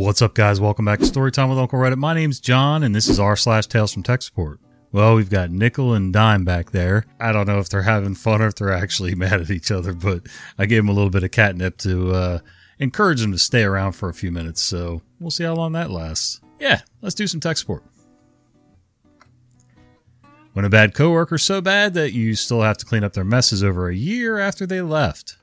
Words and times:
What's 0.00 0.22
up, 0.22 0.32
guys? 0.32 0.58
Welcome 0.58 0.86
back 0.86 0.98
to 1.00 1.04
Storytime 1.04 1.50
with 1.50 1.58
Uncle 1.58 1.78
Reddit. 1.78 1.98
My 1.98 2.14
name's 2.14 2.40
John, 2.40 2.82
and 2.82 2.94
this 2.94 3.06
is 3.06 3.20
r 3.20 3.36
slash 3.36 3.66
Tales 3.66 3.92
from 3.92 4.02
Tech 4.02 4.22
Support. 4.22 4.58
Well, 4.92 5.14
we've 5.14 5.28
got 5.28 5.50
Nickel 5.50 5.92
and 5.92 6.10
Dime 6.10 6.42
back 6.42 6.70
there. 6.70 7.04
I 7.20 7.32
don't 7.32 7.46
know 7.46 7.58
if 7.58 7.68
they're 7.68 7.82
having 7.82 8.14
fun 8.14 8.40
or 8.40 8.46
if 8.46 8.54
they're 8.54 8.72
actually 8.72 9.14
mad 9.14 9.42
at 9.42 9.50
each 9.50 9.70
other, 9.70 9.92
but 9.92 10.22
I 10.58 10.64
gave 10.64 10.78
them 10.78 10.88
a 10.88 10.94
little 10.94 11.10
bit 11.10 11.22
of 11.22 11.32
catnip 11.32 11.76
to 11.80 12.12
uh, 12.12 12.38
encourage 12.78 13.20
them 13.20 13.32
to 13.32 13.38
stay 13.38 13.62
around 13.62 13.92
for 13.92 14.08
a 14.08 14.14
few 14.14 14.32
minutes. 14.32 14.62
So 14.62 15.02
we'll 15.20 15.30
see 15.30 15.44
how 15.44 15.54
long 15.54 15.72
that 15.72 15.90
lasts. 15.90 16.40
Yeah, 16.58 16.80
let's 17.02 17.14
do 17.14 17.26
some 17.26 17.40
tech 17.40 17.58
support. 17.58 17.84
When 20.54 20.64
a 20.64 20.70
bad 20.70 20.94
coworker's 20.94 21.42
so 21.42 21.60
bad 21.60 21.92
that 21.92 22.14
you 22.14 22.36
still 22.36 22.62
have 22.62 22.78
to 22.78 22.86
clean 22.86 23.04
up 23.04 23.12
their 23.12 23.22
messes 23.22 23.62
over 23.62 23.90
a 23.90 23.94
year 23.94 24.38
after 24.38 24.64
they 24.64 24.80
left. 24.80 25.36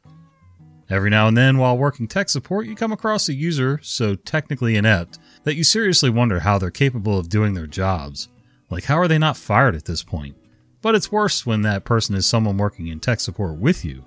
Every 0.89 1.09
now 1.09 1.27
and 1.27 1.35
then, 1.35 1.57
while 1.57 1.77
working 1.77 2.07
tech 2.07 2.29
support, 2.29 2.65
you 2.65 2.75
come 2.75 2.93
across 2.93 3.27
a 3.27 3.33
user 3.33 3.79
so 3.83 4.15
technically 4.15 4.77
inept 4.77 5.19
that 5.43 5.55
you 5.55 5.65
seriously 5.65 6.09
wonder 6.09 6.39
how 6.39 6.57
they're 6.57 6.71
capable 6.71 7.19
of 7.19 7.27
doing 7.27 7.53
their 7.53 7.67
jobs. 7.67 8.29
Like, 8.69 8.85
how 8.85 8.97
are 8.97 9.07
they 9.07 9.17
not 9.17 9.35
fired 9.35 9.75
at 9.75 9.83
this 9.83 10.01
point? 10.01 10.37
But 10.81 10.95
it's 10.95 11.11
worse 11.11 11.45
when 11.45 11.61
that 11.63 11.83
person 11.83 12.15
is 12.15 12.25
someone 12.25 12.57
working 12.57 12.87
in 12.87 13.01
tech 13.01 13.19
support 13.19 13.57
with 13.57 13.83
you. 13.83 14.03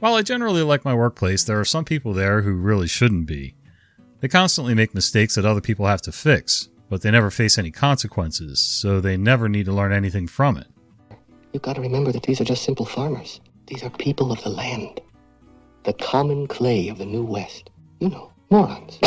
While 0.00 0.14
I 0.14 0.20
generally 0.20 0.62
like 0.62 0.84
my 0.84 0.94
workplace, 0.94 1.42
there 1.44 1.58
are 1.58 1.64
some 1.64 1.86
people 1.86 2.12
there 2.12 2.42
who 2.42 2.52
really 2.52 2.88
shouldn't 2.88 3.26
be. 3.26 3.54
They 4.20 4.28
constantly 4.28 4.74
make 4.74 4.94
mistakes 4.94 5.36
that 5.36 5.46
other 5.46 5.60
people 5.62 5.86
have 5.86 6.02
to 6.02 6.12
fix, 6.12 6.68
but 6.90 7.00
they 7.00 7.10
never 7.10 7.30
face 7.30 7.56
any 7.56 7.70
consequences, 7.70 8.60
so 8.60 9.00
they 9.00 9.16
never 9.16 9.48
need 9.48 9.64
to 9.66 9.72
learn 9.72 9.92
anything 9.92 10.26
from 10.26 10.58
it. 10.58 10.66
You've 11.54 11.62
got 11.62 11.76
to 11.76 11.82
remember 11.82 12.12
that 12.12 12.24
these 12.24 12.40
are 12.42 12.44
just 12.44 12.64
simple 12.64 12.84
farmers. 12.84 13.40
These 13.66 13.82
are 13.84 13.90
people 13.90 14.32
of 14.32 14.42
the 14.42 14.50
land 14.50 15.00
the 15.84 15.92
common 15.94 16.46
clay 16.46 16.88
of 16.88 16.98
the 16.98 17.06
New 17.06 17.24
West. 17.24 17.70
You 18.00 18.10
know, 18.10 18.32
morons. 18.50 18.98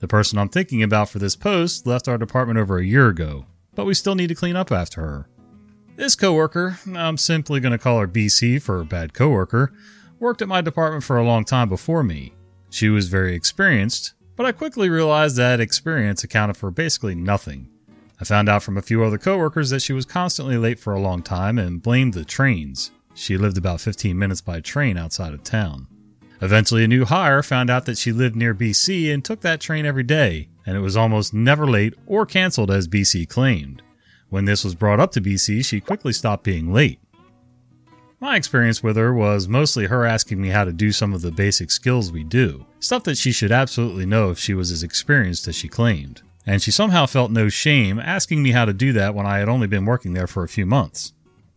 the 0.00 0.06
person 0.08 0.38
I'm 0.38 0.48
thinking 0.48 0.82
about 0.82 1.08
for 1.08 1.18
this 1.18 1.36
post 1.36 1.86
left 1.86 2.08
our 2.08 2.18
department 2.18 2.58
over 2.58 2.78
a 2.78 2.84
year 2.84 3.08
ago, 3.08 3.46
but 3.74 3.84
we 3.84 3.94
still 3.94 4.14
need 4.14 4.28
to 4.28 4.34
clean 4.34 4.56
up 4.56 4.72
after 4.72 5.00
her. 5.00 5.28
This 5.96 6.16
coworker, 6.16 6.78
I'm 6.92 7.16
simply 7.16 7.60
going 7.60 7.72
to 7.72 7.78
call 7.78 8.00
her 8.00 8.08
BC 8.08 8.60
for 8.60 8.82
bad 8.84 9.14
coworker, 9.14 9.72
worked 10.18 10.42
at 10.42 10.48
my 10.48 10.60
department 10.60 11.04
for 11.04 11.16
a 11.16 11.24
long 11.24 11.44
time 11.44 11.68
before 11.68 12.02
me. 12.02 12.34
She 12.68 12.88
was 12.88 13.08
very 13.08 13.34
experienced, 13.34 14.14
but 14.34 14.46
I 14.46 14.52
quickly 14.52 14.88
realized 14.88 15.36
that 15.36 15.60
experience 15.60 16.24
accounted 16.24 16.56
for 16.56 16.72
basically 16.72 17.14
nothing. 17.14 17.68
I 18.20 18.24
found 18.24 18.48
out 18.48 18.62
from 18.62 18.76
a 18.76 18.82
few 18.82 19.04
other 19.04 19.18
coworkers 19.18 19.70
that 19.70 19.82
she 19.82 19.92
was 19.92 20.04
constantly 20.04 20.56
late 20.56 20.80
for 20.80 20.94
a 20.94 21.00
long 21.00 21.22
time 21.22 21.58
and 21.58 21.82
blamed 21.82 22.14
the 22.14 22.24
trains. 22.24 22.90
She 23.14 23.38
lived 23.38 23.56
about 23.56 23.80
15 23.80 24.18
minutes 24.18 24.40
by 24.40 24.60
train 24.60 24.96
outside 24.96 25.32
of 25.32 25.42
town. 25.42 25.86
Eventually, 26.42 26.84
a 26.84 26.88
new 26.88 27.04
hire 27.04 27.42
found 27.42 27.70
out 27.70 27.86
that 27.86 27.96
she 27.96 28.12
lived 28.12 28.36
near 28.36 28.54
BC 28.54 29.12
and 29.12 29.24
took 29.24 29.40
that 29.40 29.60
train 29.60 29.86
every 29.86 30.02
day, 30.02 30.48
and 30.66 30.76
it 30.76 30.80
was 30.80 30.96
almost 30.96 31.32
never 31.32 31.66
late 31.66 31.94
or 32.06 32.26
canceled 32.26 32.70
as 32.70 32.88
BC 32.88 33.28
claimed. 33.28 33.82
When 34.28 34.44
this 34.44 34.64
was 34.64 34.74
brought 34.74 35.00
up 35.00 35.12
to 35.12 35.20
BC, 35.20 35.64
she 35.64 35.80
quickly 35.80 36.12
stopped 36.12 36.44
being 36.44 36.72
late. 36.72 36.98
My 38.20 38.36
experience 38.36 38.82
with 38.82 38.96
her 38.96 39.14
was 39.14 39.48
mostly 39.48 39.86
her 39.86 40.04
asking 40.04 40.40
me 40.40 40.48
how 40.48 40.64
to 40.64 40.72
do 40.72 40.92
some 40.92 41.14
of 41.14 41.22
the 41.22 41.30
basic 41.30 41.70
skills 41.70 42.10
we 42.10 42.24
do, 42.24 42.66
stuff 42.78 43.04
that 43.04 43.16
she 43.16 43.32
should 43.32 43.52
absolutely 43.52 44.04
know 44.04 44.30
if 44.30 44.38
she 44.38 44.54
was 44.54 44.70
as 44.70 44.82
experienced 44.82 45.48
as 45.48 45.54
she 45.54 45.68
claimed. 45.68 46.20
And 46.46 46.60
she 46.60 46.70
somehow 46.70 47.06
felt 47.06 47.30
no 47.30 47.48
shame 47.48 47.98
asking 47.98 48.42
me 48.42 48.50
how 48.50 48.66
to 48.66 48.74
do 48.74 48.92
that 48.92 49.14
when 49.14 49.24
I 49.24 49.38
had 49.38 49.48
only 49.48 49.66
been 49.66 49.86
working 49.86 50.12
there 50.12 50.26
for 50.26 50.44
a 50.44 50.48
few 50.48 50.66
months. 50.66 51.13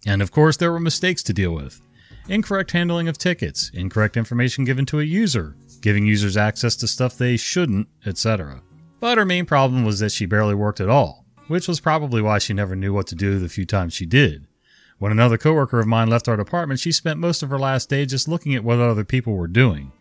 And 0.08 0.22
of 0.22 0.32
course, 0.32 0.56
there 0.56 0.72
were 0.72 0.80
mistakes 0.80 1.22
to 1.24 1.34
deal 1.34 1.52
with 1.52 1.82
incorrect 2.30 2.72
handling 2.72 3.08
of 3.08 3.18
tickets, 3.18 3.70
incorrect 3.74 4.18
information 4.18 4.64
given 4.64 4.86
to 4.86 5.00
a 5.00 5.04
user, 5.04 5.56
giving 5.82 6.06
users 6.06 6.36
access 6.38 6.76
to 6.78 6.88
stuff 6.88 7.18
they 7.18 7.38
shouldn't, 7.38 7.88
etc. 8.06 8.62
But 9.00 9.18
her 9.18 9.26
main 9.26 9.46
problem 9.46 9.86
was 9.86 10.00
that 10.00 10.12
she 10.12 10.26
barely 10.26 10.56
worked 10.56 10.80
at 10.80 10.90
all, 10.90 11.26
which 11.48 11.68
was 11.68 11.80
probably 11.80 12.22
why 12.22 12.40
she 12.40 12.54
never 12.54 12.76
knew 12.76 12.94
what 12.94 13.08
to 13.08 13.16
do 13.16 13.38
the 13.38 13.50
few 13.50 13.66
times 13.66 13.94
she 13.94 14.06
did. 14.06 14.48
When 14.98 15.12
another 15.12 15.38
coworker 15.38 15.80
of 15.80 15.88
mine 15.88 16.10
left 16.10 16.28
our 16.28 16.38
department, 16.38 16.80
she 16.80 16.92
spent 16.92 17.20
most 17.20 17.44
of 17.44 17.50
her 17.50 17.60
last 17.60 17.90
day 17.90 18.06
just 18.06 18.28
looking 18.28 18.56
at 18.56 18.64
what 18.64 18.80
other 18.80 19.06
people 19.06 19.34
were 19.34 19.48
doing. 19.48 19.92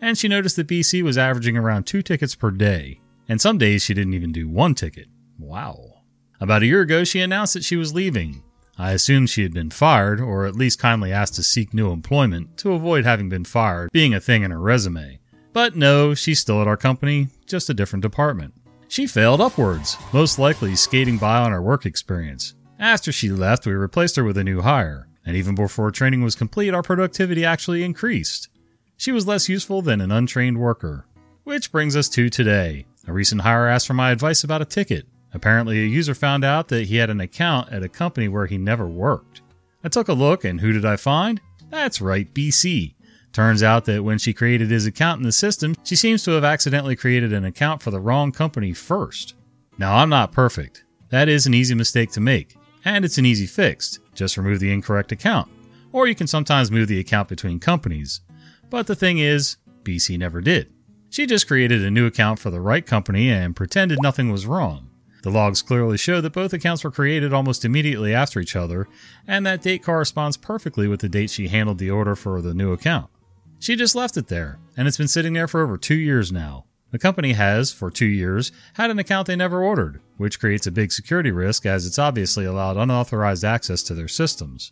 And 0.00 0.16
she 0.16 0.28
noticed 0.28 0.56
that 0.56 0.68
BC 0.68 1.02
was 1.02 1.18
averaging 1.18 1.56
around 1.56 1.84
two 1.84 2.02
tickets 2.02 2.34
per 2.34 2.50
day. 2.50 3.00
And 3.28 3.40
some 3.40 3.58
days 3.58 3.82
she 3.82 3.94
didn't 3.94 4.14
even 4.14 4.32
do 4.32 4.48
one 4.48 4.74
ticket. 4.74 5.08
Wow. 5.38 6.02
About 6.40 6.62
a 6.62 6.66
year 6.66 6.82
ago, 6.82 7.04
she 7.04 7.20
announced 7.20 7.54
that 7.54 7.64
she 7.64 7.76
was 7.76 7.94
leaving, 7.94 8.42
I 8.78 8.92
assumed 8.92 9.30
she 9.30 9.42
had 9.42 9.54
been 9.54 9.70
fired, 9.70 10.20
or 10.20 10.44
at 10.44 10.54
least 10.54 10.78
kindly 10.78 11.12
asked 11.12 11.34
to 11.34 11.42
seek 11.42 11.72
new 11.72 11.90
employment 11.90 12.58
to 12.58 12.72
avoid 12.72 13.04
having 13.04 13.28
been 13.28 13.44
fired 13.44 13.90
being 13.90 14.12
a 14.12 14.20
thing 14.20 14.42
in 14.42 14.50
her 14.50 14.60
resume. 14.60 15.18
But 15.52 15.76
no, 15.76 16.14
she's 16.14 16.40
still 16.40 16.60
at 16.60 16.68
our 16.68 16.76
company, 16.76 17.28
just 17.46 17.70
a 17.70 17.74
different 17.74 18.02
department. 18.02 18.54
She 18.88 19.06
failed 19.06 19.40
upwards, 19.40 19.96
most 20.12 20.38
likely 20.38 20.76
skating 20.76 21.16
by 21.16 21.38
on 21.38 21.52
her 21.52 21.62
work 21.62 21.86
experience. 21.86 22.54
After 22.78 23.10
she 23.10 23.30
left, 23.30 23.66
we 23.66 23.72
replaced 23.72 24.16
her 24.16 24.24
with 24.24 24.36
a 24.36 24.44
new 24.44 24.60
hire, 24.60 25.08
and 25.24 25.34
even 25.34 25.54
before 25.54 25.90
training 25.90 26.22
was 26.22 26.34
complete, 26.34 26.74
our 26.74 26.82
productivity 26.82 27.44
actually 27.44 27.82
increased. 27.82 28.48
She 28.98 29.12
was 29.12 29.26
less 29.26 29.48
useful 29.48 29.82
than 29.82 30.00
an 30.00 30.12
untrained 30.12 30.58
worker. 30.58 31.06
Which 31.44 31.72
brings 31.72 31.96
us 31.96 32.08
to 32.10 32.28
today. 32.28 32.86
A 33.06 33.12
recent 33.12 33.40
hire 33.40 33.66
asked 33.66 33.86
for 33.86 33.94
my 33.94 34.10
advice 34.10 34.44
about 34.44 34.62
a 34.62 34.66
ticket. 34.66 35.06
Apparently, 35.36 35.82
a 35.82 35.86
user 35.86 36.14
found 36.14 36.44
out 36.44 36.68
that 36.68 36.86
he 36.86 36.96
had 36.96 37.10
an 37.10 37.20
account 37.20 37.70
at 37.70 37.82
a 37.82 37.90
company 37.90 38.26
where 38.26 38.46
he 38.46 38.56
never 38.56 38.86
worked. 38.86 39.42
I 39.84 39.88
took 39.88 40.08
a 40.08 40.14
look, 40.14 40.44
and 40.44 40.62
who 40.62 40.72
did 40.72 40.86
I 40.86 40.96
find? 40.96 41.42
That's 41.68 42.00
right, 42.00 42.32
BC. 42.32 42.94
Turns 43.34 43.62
out 43.62 43.84
that 43.84 44.02
when 44.02 44.16
she 44.16 44.32
created 44.32 44.70
his 44.70 44.86
account 44.86 45.18
in 45.18 45.24
the 45.24 45.32
system, 45.32 45.76
she 45.84 45.94
seems 45.94 46.24
to 46.24 46.30
have 46.30 46.42
accidentally 46.42 46.96
created 46.96 47.34
an 47.34 47.44
account 47.44 47.82
for 47.82 47.90
the 47.90 48.00
wrong 48.00 48.32
company 48.32 48.72
first. 48.72 49.34
Now, 49.76 49.98
I'm 49.98 50.08
not 50.08 50.32
perfect. 50.32 50.84
That 51.10 51.28
is 51.28 51.46
an 51.46 51.52
easy 51.52 51.74
mistake 51.74 52.12
to 52.12 52.20
make, 52.20 52.56
and 52.82 53.04
it's 53.04 53.18
an 53.18 53.26
easy 53.26 53.44
fix. 53.44 53.98
Just 54.14 54.38
remove 54.38 54.58
the 54.58 54.72
incorrect 54.72 55.12
account. 55.12 55.50
Or 55.92 56.06
you 56.06 56.14
can 56.14 56.26
sometimes 56.26 56.70
move 56.70 56.88
the 56.88 56.98
account 56.98 57.28
between 57.28 57.60
companies. 57.60 58.22
But 58.70 58.86
the 58.86 58.96
thing 58.96 59.18
is, 59.18 59.58
BC 59.82 60.18
never 60.18 60.40
did. 60.40 60.72
She 61.10 61.26
just 61.26 61.46
created 61.46 61.84
a 61.84 61.90
new 61.90 62.06
account 62.06 62.38
for 62.38 62.48
the 62.48 62.62
right 62.62 62.86
company 62.86 63.30
and 63.30 63.54
pretended 63.54 63.98
nothing 64.00 64.32
was 64.32 64.46
wrong. 64.46 64.88
The 65.26 65.32
logs 65.32 65.60
clearly 65.60 65.96
show 65.96 66.20
that 66.20 66.34
both 66.34 66.52
accounts 66.52 66.84
were 66.84 66.90
created 66.92 67.32
almost 67.32 67.64
immediately 67.64 68.14
after 68.14 68.38
each 68.38 68.54
other, 68.54 68.86
and 69.26 69.44
that 69.44 69.60
date 69.60 69.82
corresponds 69.82 70.36
perfectly 70.36 70.86
with 70.86 71.00
the 71.00 71.08
date 71.08 71.30
she 71.30 71.48
handled 71.48 71.78
the 71.78 71.90
order 71.90 72.14
for 72.14 72.40
the 72.40 72.54
new 72.54 72.72
account. 72.72 73.10
She 73.58 73.74
just 73.74 73.96
left 73.96 74.16
it 74.16 74.28
there, 74.28 74.60
and 74.76 74.86
it's 74.86 74.98
been 74.98 75.08
sitting 75.08 75.32
there 75.32 75.48
for 75.48 75.62
over 75.62 75.76
two 75.76 75.96
years 75.96 76.30
now. 76.30 76.66
The 76.92 77.00
company 77.00 77.32
has, 77.32 77.72
for 77.72 77.90
two 77.90 78.06
years, 78.06 78.52
had 78.74 78.88
an 78.88 79.00
account 79.00 79.26
they 79.26 79.34
never 79.34 79.64
ordered, 79.64 80.00
which 80.16 80.38
creates 80.38 80.68
a 80.68 80.70
big 80.70 80.92
security 80.92 81.32
risk 81.32 81.66
as 81.66 81.86
it's 81.86 81.98
obviously 81.98 82.44
allowed 82.44 82.76
unauthorized 82.76 83.42
access 83.42 83.82
to 83.82 83.94
their 83.94 84.06
systems. 84.06 84.70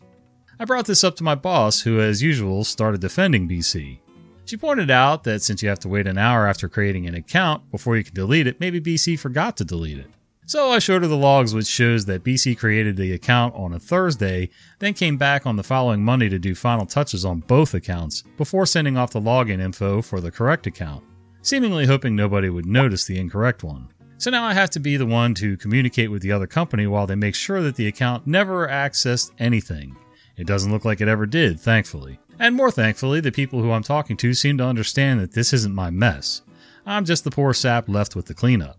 I 0.57 0.63
brought 0.63 0.85
this 0.85 1.03
up 1.03 1.17
to 1.17 1.23
my 1.25 1.35
boss, 1.35 1.81
who, 1.81 1.99
as 1.99 2.23
usual, 2.23 2.63
started 2.63 3.01
defending 3.01 3.49
BC. 3.49 3.99
She 4.45 4.55
pointed 4.55 4.89
out 4.89 5.25
that 5.25 5.41
since 5.41 5.61
you 5.61 5.67
have 5.67 5.79
to 5.79 5.89
wait 5.89 6.07
an 6.07 6.17
hour 6.17 6.47
after 6.47 6.69
creating 6.69 7.07
an 7.07 7.15
account 7.15 7.69
before 7.71 7.97
you 7.97 8.05
can 8.05 8.15
delete 8.15 8.47
it, 8.47 8.61
maybe 8.61 8.79
BC 8.79 9.19
forgot 9.19 9.57
to 9.57 9.65
delete 9.65 9.97
it. 9.97 10.07
So 10.47 10.69
I 10.69 10.77
showed 10.77 11.01
her 11.01 11.07
the 11.07 11.17
logs, 11.17 11.55
which 11.55 11.65
shows 11.65 12.05
that 12.05 12.23
BC 12.23 12.57
created 12.57 12.97
the 12.97 13.13
account 13.13 13.55
on 13.55 13.73
a 13.73 13.79
Thursday, 13.79 14.51
then 14.77 14.93
came 14.93 15.17
back 15.17 15.47
on 15.47 15.55
the 15.55 15.63
following 15.63 16.03
Monday 16.03 16.29
to 16.29 16.37
do 16.37 16.53
final 16.53 16.85
touches 16.85 17.25
on 17.25 17.39
both 17.39 17.73
accounts 17.73 18.21
before 18.37 18.67
sending 18.67 18.95
off 18.95 19.11
the 19.11 19.19
login 19.19 19.59
info 19.59 20.03
for 20.03 20.21
the 20.21 20.29
correct 20.29 20.67
account, 20.67 21.03
seemingly 21.41 21.87
hoping 21.87 22.15
nobody 22.15 22.49
would 22.49 22.67
notice 22.67 23.05
the 23.05 23.17
incorrect 23.17 23.63
one. 23.63 23.87
So 24.17 24.29
now 24.29 24.43
I 24.43 24.53
have 24.53 24.69
to 24.71 24.79
be 24.79 24.97
the 24.97 25.05
one 25.07 25.33
to 25.35 25.57
communicate 25.57 26.11
with 26.11 26.21
the 26.21 26.31
other 26.31 26.47
company 26.47 26.85
while 26.85 27.07
they 27.07 27.15
make 27.15 27.35
sure 27.35 27.61
that 27.63 27.75
the 27.75 27.87
account 27.87 28.27
never 28.27 28.67
accessed 28.67 29.31
anything. 29.39 29.97
It 30.37 30.45
doesn't 30.45 30.71
look 30.71 30.85
like 30.85 31.01
it 31.01 31.07
ever 31.07 31.25
did, 31.25 31.59
thankfully. 31.59 32.19
And 32.37 32.55
more 32.55 32.69
thankfully, 32.69 33.19
the 33.19 33.31
people 33.31 33.63
who 33.63 33.71
I'm 33.71 33.83
talking 33.83 34.15
to 34.17 34.33
seem 34.35 34.59
to 34.59 34.65
understand 34.65 35.19
that 35.21 35.31
this 35.31 35.53
isn't 35.53 35.73
my 35.73 35.89
mess. 35.89 36.43
I'm 36.85 37.03
just 37.03 37.23
the 37.23 37.31
poor 37.31 37.53
sap 37.53 37.89
left 37.89 38.15
with 38.15 38.27
the 38.27 38.35
cleanup. 38.35 38.77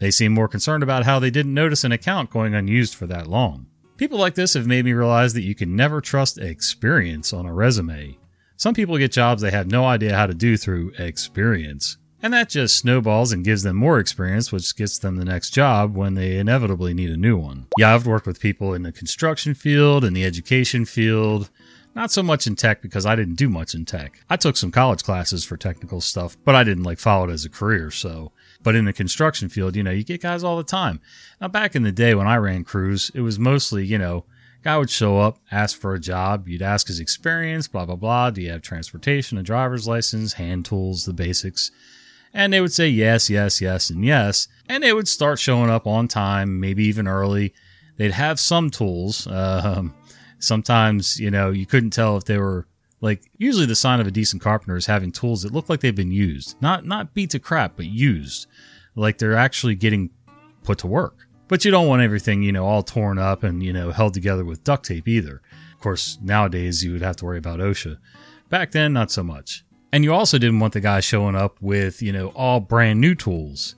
They 0.00 0.10
seem 0.10 0.32
more 0.32 0.48
concerned 0.48 0.82
about 0.82 1.04
how 1.04 1.18
they 1.18 1.30
didn't 1.30 1.54
notice 1.54 1.84
an 1.84 1.92
account 1.92 2.30
going 2.30 2.54
unused 2.54 2.94
for 2.94 3.06
that 3.06 3.26
long. 3.26 3.66
People 3.98 4.18
like 4.18 4.34
this 4.34 4.54
have 4.54 4.66
made 4.66 4.86
me 4.86 4.94
realize 4.94 5.34
that 5.34 5.42
you 5.42 5.54
can 5.54 5.76
never 5.76 6.00
trust 6.00 6.38
experience 6.38 7.34
on 7.34 7.44
a 7.44 7.52
resume. 7.52 8.16
Some 8.56 8.74
people 8.74 8.96
get 8.96 9.12
jobs 9.12 9.42
they 9.42 9.50
have 9.50 9.70
no 9.70 9.84
idea 9.84 10.16
how 10.16 10.26
to 10.26 10.34
do 10.34 10.56
through 10.56 10.92
experience. 10.98 11.98
And 12.22 12.32
that 12.32 12.48
just 12.48 12.76
snowballs 12.76 13.32
and 13.32 13.44
gives 13.44 13.62
them 13.62 13.76
more 13.76 13.98
experience, 13.98 14.50
which 14.50 14.74
gets 14.74 14.98
them 14.98 15.16
the 15.16 15.24
next 15.24 15.50
job 15.50 15.94
when 15.94 16.14
they 16.14 16.38
inevitably 16.38 16.92
need 16.94 17.10
a 17.10 17.16
new 17.16 17.36
one. 17.36 17.66
Yeah, 17.78 17.94
I've 17.94 18.06
worked 18.06 18.26
with 18.26 18.40
people 18.40 18.72
in 18.72 18.82
the 18.82 18.92
construction 18.92 19.54
field, 19.54 20.04
in 20.04 20.14
the 20.14 20.24
education 20.24 20.84
field, 20.84 21.50
not 21.94 22.10
so 22.10 22.22
much 22.22 22.46
in 22.46 22.56
tech 22.56 22.82
because 22.82 23.04
I 23.04 23.16
didn't 23.16 23.34
do 23.34 23.48
much 23.48 23.74
in 23.74 23.84
tech. 23.84 24.20
I 24.28 24.36
took 24.36 24.56
some 24.56 24.70
college 24.70 25.02
classes 25.02 25.44
for 25.44 25.56
technical 25.56 26.00
stuff, 26.00 26.36
but 26.44 26.54
I 26.54 26.64
didn't 26.64 26.84
like 26.84 26.98
follow 26.98 27.28
it 27.28 27.32
as 27.32 27.44
a 27.44 27.50
career. 27.50 27.90
So, 27.90 28.32
but 28.62 28.74
in 28.74 28.84
the 28.84 28.92
construction 28.92 29.48
field, 29.48 29.76
you 29.76 29.82
know, 29.82 29.90
you 29.90 30.04
get 30.04 30.22
guys 30.22 30.44
all 30.44 30.56
the 30.56 30.64
time. 30.64 31.00
Now, 31.40 31.48
back 31.48 31.74
in 31.74 31.82
the 31.82 31.92
day 31.92 32.14
when 32.14 32.26
I 32.26 32.36
ran 32.36 32.64
crews, 32.64 33.10
it 33.14 33.20
was 33.22 33.38
mostly, 33.38 33.84
you 33.84 33.98
know, 33.98 34.24
guy 34.62 34.76
would 34.78 34.90
show 34.90 35.18
up, 35.18 35.38
ask 35.50 35.78
for 35.78 35.94
a 35.94 36.00
job. 36.00 36.48
You'd 36.48 36.62
ask 36.62 36.86
his 36.86 37.00
experience, 37.00 37.66
blah, 37.66 37.86
blah, 37.86 37.96
blah. 37.96 38.30
Do 38.30 38.42
you 38.42 38.50
have 38.50 38.62
transportation, 38.62 39.38
a 39.38 39.42
driver's 39.42 39.88
license, 39.88 40.34
hand 40.34 40.66
tools, 40.66 41.04
the 41.04 41.12
basics? 41.12 41.70
And 42.32 42.52
they 42.52 42.60
would 42.60 42.72
say 42.72 42.88
yes, 42.88 43.28
yes, 43.28 43.60
yes, 43.60 43.90
and 43.90 44.04
yes. 44.04 44.46
And 44.68 44.84
they 44.84 44.92
would 44.92 45.08
start 45.08 45.40
showing 45.40 45.70
up 45.70 45.86
on 45.86 46.06
time, 46.06 46.60
maybe 46.60 46.84
even 46.84 47.08
early. 47.08 47.52
They'd 47.96 48.12
have 48.12 48.38
some 48.38 48.70
tools. 48.70 49.26
Um, 49.40 49.94
sometimes, 50.40 51.20
you 51.20 51.30
know, 51.30 51.50
you 51.50 51.66
couldn't 51.66 51.90
tell 51.90 52.16
if 52.16 52.24
they 52.24 52.38
were 52.38 52.66
like 53.00 53.22
usually 53.38 53.66
the 53.66 53.74
sign 53.74 54.00
of 54.00 54.06
a 54.06 54.10
decent 54.10 54.42
carpenter 54.42 54.76
is 54.76 54.86
having 54.86 55.12
tools 55.12 55.42
that 55.42 55.52
look 55.52 55.68
like 55.68 55.80
they've 55.80 55.94
been 55.94 56.12
used. 56.12 56.60
Not 56.60 56.84
not 56.84 57.14
beat 57.14 57.30
to 57.30 57.38
crap, 57.38 57.76
but 57.76 57.86
used. 57.86 58.46
Like 58.94 59.18
they're 59.18 59.36
actually 59.36 59.76
getting 59.76 60.10
put 60.62 60.78
to 60.78 60.86
work. 60.86 61.26
But 61.48 61.64
you 61.64 61.70
don't 61.70 61.88
want 61.88 62.02
everything, 62.02 62.42
you 62.42 62.52
know, 62.52 62.64
all 62.64 62.84
torn 62.84 63.18
up 63.18 63.42
and, 63.42 63.60
you 63.60 63.72
know, 63.72 63.90
held 63.90 64.14
together 64.14 64.44
with 64.44 64.62
duct 64.62 64.84
tape 64.86 65.08
either. 65.08 65.42
Of 65.74 65.80
course, 65.80 66.16
nowadays 66.22 66.84
you 66.84 66.92
would 66.92 67.02
have 67.02 67.16
to 67.16 67.24
worry 67.24 67.38
about 67.38 67.58
OSHA. 67.58 67.98
Back 68.48 68.70
then, 68.70 68.92
not 68.92 69.10
so 69.10 69.24
much. 69.24 69.64
And 69.92 70.04
you 70.04 70.14
also 70.14 70.38
didn't 70.38 70.60
want 70.60 70.74
the 70.74 70.80
guy 70.80 71.00
showing 71.00 71.34
up 71.34 71.56
with, 71.60 72.02
you 72.02 72.12
know, 72.12 72.28
all 72.36 72.60
brand 72.60 73.00
new 73.00 73.16
tools 73.16 73.74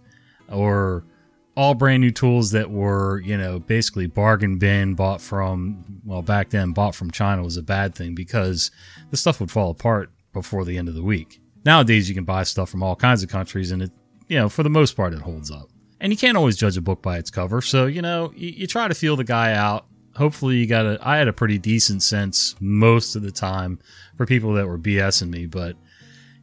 or 0.50 1.04
all 1.54 1.74
brand 1.74 2.00
new 2.00 2.10
tools 2.10 2.50
that 2.52 2.70
were, 2.70 3.20
you 3.20 3.36
know, 3.36 3.58
basically 3.58 4.06
bargain 4.06 4.58
bin 4.58 4.94
bought 4.94 5.20
from, 5.20 6.00
well, 6.04 6.22
back 6.22 6.50
then, 6.50 6.72
bought 6.72 6.94
from 6.94 7.10
China 7.10 7.42
was 7.42 7.56
a 7.56 7.62
bad 7.62 7.94
thing 7.94 8.14
because 8.14 8.70
the 9.10 9.16
stuff 9.16 9.40
would 9.40 9.50
fall 9.50 9.70
apart 9.70 10.10
before 10.32 10.64
the 10.64 10.78
end 10.78 10.88
of 10.88 10.94
the 10.94 11.02
week. 11.02 11.40
Nowadays, 11.64 12.08
you 12.08 12.14
can 12.14 12.24
buy 12.24 12.42
stuff 12.44 12.70
from 12.70 12.82
all 12.82 12.96
kinds 12.96 13.22
of 13.22 13.28
countries 13.28 13.70
and 13.70 13.82
it, 13.82 13.90
you 14.28 14.38
know, 14.38 14.48
for 14.48 14.62
the 14.62 14.70
most 14.70 14.96
part, 14.96 15.12
it 15.12 15.20
holds 15.20 15.50
up. 15.50 15.68
And 16.00 16.10
you 16.12 16.16
can't 16.16 16.36
always 16.36 16.56
judge 16.56 16.76
a 16.76 16.80
book 16.80 17.02
by 17.02 17.18
its 17.18 17.30
cover. 17.30 17.60
So, 17.60 17.86
you 17.86 18.02
know, 18.02 18.32
you, 18.34 18.48
you 18.48 18.66
try 18.66 18.88
to 18.88 18.94
feel 18.94 19.14
the 19.14 19.24
guy 19.24 19.52
out. 19.52 19.86
Hopefully, 20.16 20.56
you 20.56 20.66
got 20.66 20.84
a, 20.84 20.98
I 21.00 21.16
had 21.16 21.28
a 21.28 21.32
pretty 21.32 21.58
decent 21.58 22.02
sense 22.02 22.56
most 22.60 23.14
of 23.14 23.22
the 23.22 23.30
time 23.30 23.78
for 24.16 24.26
people 24.26 24.54
that 24.54 24.66
were 24.66 24.78
BSing 24.78 25.30
me, 25.30 25.46
but 25.46 25.76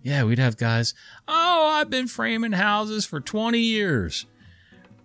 yeah, 0.01 0.23
we'd 0.23 0.39
have 0.39 0.57
guys, 0.57 0.94
oh, 1.27 1.67
I've 1.73 1.89
been 1.89 2.07
framing 2.07 2.53
houses 2.53 3.05
for 3.05 3.19
20 3.19 3.59
years 3.59 4.25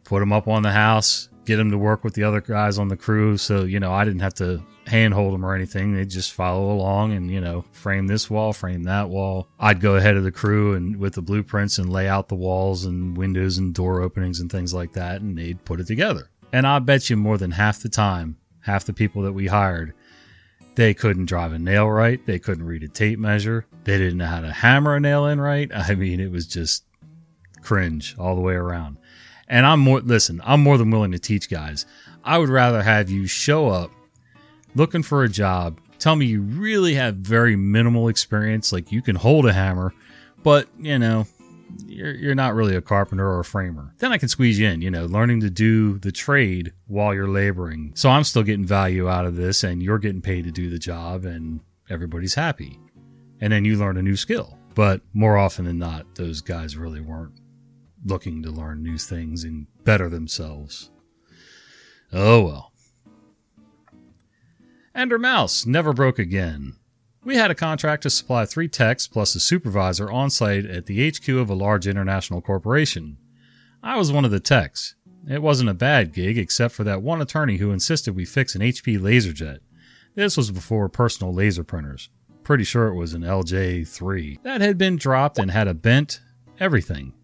put 0.05 0.21
them 0.21 0.33
up 0.33 0.49
on 0.49 0.63
the 0.63 0.73
house, 0.73 1.29
get 1.45 1.57
them 1.57 1.71
to 1.71 1.79
work 1.79 2.05
with 2.05 2.15
the 2.15 2.25
other 2.25 2.41
guys 2.41 2.79
on 2.79 2.89
the 2.89 2.97
crew. 2.97 3.37
So, 3.37 3.65
you 3.65 3.81
know, 3.81 3.93
I 3.93 4.05
didn't 4.05 4.21
have 4.21 4.35
to 4.35 4.63
handhold 4.87 5.33
them 5.33 5.45
or 5.45 5.55
anything. 5.55 5.95
They'd 5.95 6.11
just 6.11 6.33
follow 6.33 6.71
along 6.71 7.13
and, 7.13 7.31
you 7.31 7.41
know, 7.41 7.65
frame 7.73 8.07
this 8.07 8.29
wall, 8.29 8.53
frame 8.53 8.85
that 8.85 9.09
wall. 9.09 9.49
I'd 9.59 9.81
go 9.81 9.97
ahead 9.97 10.17
of 10.17 10.25
the 10.25 10.33
crew 10.33 10.75
and 10.75 10.97
with 10.97 11.15
the 11.15 11.23
blueprints 11.23 11.79
and 11.79 11.91
lay 11.91 12.09
out 12.09 12.29
the 12.29 12.35
walls 12.35 12.85
and 12.85 13.17
windows 13.17 13.59
and 13.59 13.75
door 13.75 14.01
openings 14.03 14.41
and 14.41 14.51
things 14.51 14.75
like 14.75 14.93
that. 14.93 15.21
And 15.21 15.39
they'd 15.39 15.65
put 15.65 15.81
it 15.81 15.87
together. 15.87 16.31
And 16.53 16.67
I 16.67 16.79
bet 16.79 17.11
you 17.11 17.17
more 17.17 17.39
than 17.39 17.53
half 17.53 17.81
the 17.81 17.89
time, 17.89 18.37
half 18.61 18.85
the 18.85 18.93
people 18.93 19.23
that 19.23 19.33
we 19.33 19.49
hired, 19.49 19.95
they 20.77 20.93
couldn't 20.93 21.27
drive 21.27 21.53
a 21.53 21.59
nail 21.59 21.89
right. 21.89 22.25
They 22.27 22.39
couldn't 22.39 22.67
read 22.67 22.83
a 22.83 22.89
tape 22.89 23.19
measure. 23.19 23.67
They 23.85 23.99
didn't 23.99 24.19
know 24.19 24.27
how 24.27 24.41
to 24.41 24.53
hammer 24.53 24.97
a 24.97 25.01
nail 25.01 25.27
in 25.27 25.41
right. 25.41 25.71
I 25.75 25.95
mean, 25.95 26.21
it 26.21 26.31
was 26.31 26.47
just 26.47 26.85
cringe 27.63 28.15
all 28.19 28.35
the 28.35 28.41
way 28.41 28.55
around. 28.55 28.99
And 29.49 29.67
I'm 29.67 29.81
more, 29.81 30.01
listen, 30.01 30.41
I'm 30.45 30.63
more 30.63 30.79
than 30.79 30.91
willing 30.91 31.13
to 31.13 31.19
teach 31.19 31.51
guys. 31.51 31.87
I 32.25 32.39
would 32.39 32.49
rather 32.49 32.83
have 32.83 33.11
you 33.11 33.27
show 33.27 33.69
up 33.69 33.91
looking 34.75 35.03
for 35.03 35.23
a 35.25 35.29
job, 35.29 35.81
tell 35.99 36.17
me 36.17 36.27
you 36.27 36.43
really 36.43 36.95
have 36.95 37.17
very 37.17 37.57
minimal 37.57 38.09
experience, 38.09 38.73
like 38.73 38.91
you 38.91 39.03
can 39.03 39.17
hold 39.17 39.47
a 39.47 39.53
hammer, 39.53 39.95
but, 40.43 40.69
you 40.79 40.99
know, 40.99 41.27
you're, 41.87 42.15
you're 42.15 42.35
not 42.35 42.55
really 42.55 42.77
a 42.77 42.81
carpenter 42.81 43.27
or 43.27 43.41
a 43.41 43.45
framer. 43.45 43.95
Then 43.99 44.13
I 44.13 44.19
can 44.19 44.29
squeeze 44.29 44.59
you 44.59 44.69
in, 44.69 44.83
you 44.83 44.91
know, 44.91 45.07
learning 45.07 45.41
to 45.41 45.51
do 45.51 45.99
the 45.99 46.13
trade 46.13 46.73
while 46.87 47.15
you're 47.15 47.29
laboring. 47.29 47.93
So 47.95 48.11
I'm 48.11 48.25
still 48.25 48.43
getting 48.43 48.67
value 48.67 49.09
out 49.09 49.27
of 49.27 49.37
this 49.37 49.65
and 49.65 49.83
you're 49.83 49.99
getting 49.99 50.21
paid 50.21 50.45
to 50.45 50.51
do 50.51 50.71
the 50.71 50.79
job 50.79 51.25
and 51.25 51.61
everybody's 51.91 52.35
happy. 52.35 52.79
And 53.41 53.53
then 53.53 53.65
you 53.65 53.77
learn 53.77 53.97
a 53.97 54.03
new 54.03 54.17
skill. 54.17 54.59
But 54.75 55.03
more 55.13 55.37
often 55.37 55.65
than 55.65 55.79
not, 55.79 56.15
those 56.15 56.41
guys 56.41 56.77
really 56.77 57.01
weren't 57.01 57.33
looking 58.05 58.43
to 58.43 58.51
learn 58.51 58.83
new 58.83 58.99
things 58.99 59.45
and 59.45 59.67
better 59.85 60.09
themselves. 60.09 60.91
Oh 62.13 62.43
well. 62.43 62.73
Ender 64.95 65.19
Mouse 65.19 65.67
never 65.67 65.93
broke 65.93 66.19
again. 66.19 66.75
We 67.25 67.37
had 67.37 67.51
a 67.51 67.55
contract 67.55 68.03
to 68.03 68.11
supply 68.11 68.45
three 68.45 68.69
techs 68.69 69.07
plus 69.07 69.35
a 69.35 69.41
supervisor 69.41 70.11
on 70.11 70.31
site 70.31 70.67
at 70.67 70.87
the 70.87 71.11
HQ 71.11 71.29
of 71.31 71.49
a 71.49 71.55
large 71.55 71.87
international 71.87 72.43
corporation. 72.43 73.17
I 73.83 73.97
was 73.97 74.13
one 74.13 74.25
of 74.25 74.31
the 74.31 74.41
techs. 74.41 74.95
It 75.29 75.43
wasn't 75.43 75.71
a 75.71 75.75
bad 75.75 76.13
gig, 76.13 76.37
except 76.37 76.75
for 76.75 76.85
that 76.85 77.03
one 77.03 77.23
attorney 77.23 77.57
who 77.57 77.73
insisted 77.73 78.15
we 78.15 78.27
fix 78.27 78.55
an 78.55 78.61
HP 78.61 78.99
LaserJet. 78.99 79.61
This 80.15 80.37
was 80.37 80.51
before 80.51 80.89
personal 80.89 81.33
laser 81.33 81.65
printers. 81.65 82.11
Pretty 82.43 82.65
sure 82.65 82.89
it 82.89 82.95
was 82.95 83.15
an 83.15 83.23
LJ3. 83.23 84.43
That 84.43 84.61
had 84.61 84.77
been 84.77 84.97
dropped 84.97 85.39
and 85.39 85.51
had 85.51 85.67
a 85.67 85.75
bent, 85.75 86.21
everything. 86.61 87.15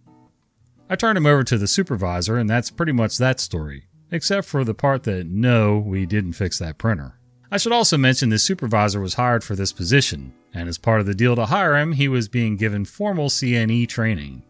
I 0.92 0.96
turned 0.96 1.16
him 1.16 1.26
over 1.26 1.44
to 1.44 1.56
the 1.56 1.68
supervisor, 1.68 2.36
and 2.36 2.50
that's 2.50 2.68
pretty 2.68 2.90
much 2.90 3.16
that 3.18 3.38
story, 3.38 3.84
except 4.10 4.48
for 4.48 4.64
the 4.64 4.74
part 4.74 5.04
that 5.04 5.24
no, 5.24 5.78
we 5.78 6.04
didn't 6.04 6.32
fix 6.32 6.58
that 6.58 6.78
printer. 6.78 7.14
I 7.48 7.58
should 7.58 7.70
also 7.70 7.96
mention 7.96 8.28
the 8.28 8.40
supervisor 8.40 9.00
was 9.00 9.14
hired 9.14 9.44
for 9.44 9.54
this 9.54 9.72
position, 9.72 10.34
and 10.52 10.68
as 10.68 10.78
part 10.78 10.98
of 10.98 11.06
the 11.06 11.14
deal 11.14 11.36
to 11.36 11.46
hire 11.46 11.76
him, 11.76 11.92
he 11.92 12.08
was 12.08 12.26
being 12.26 12.56
given 12.56 12.84
formal 12.84 13.28
CNE 13.28 13.88
training. 13.88 14.42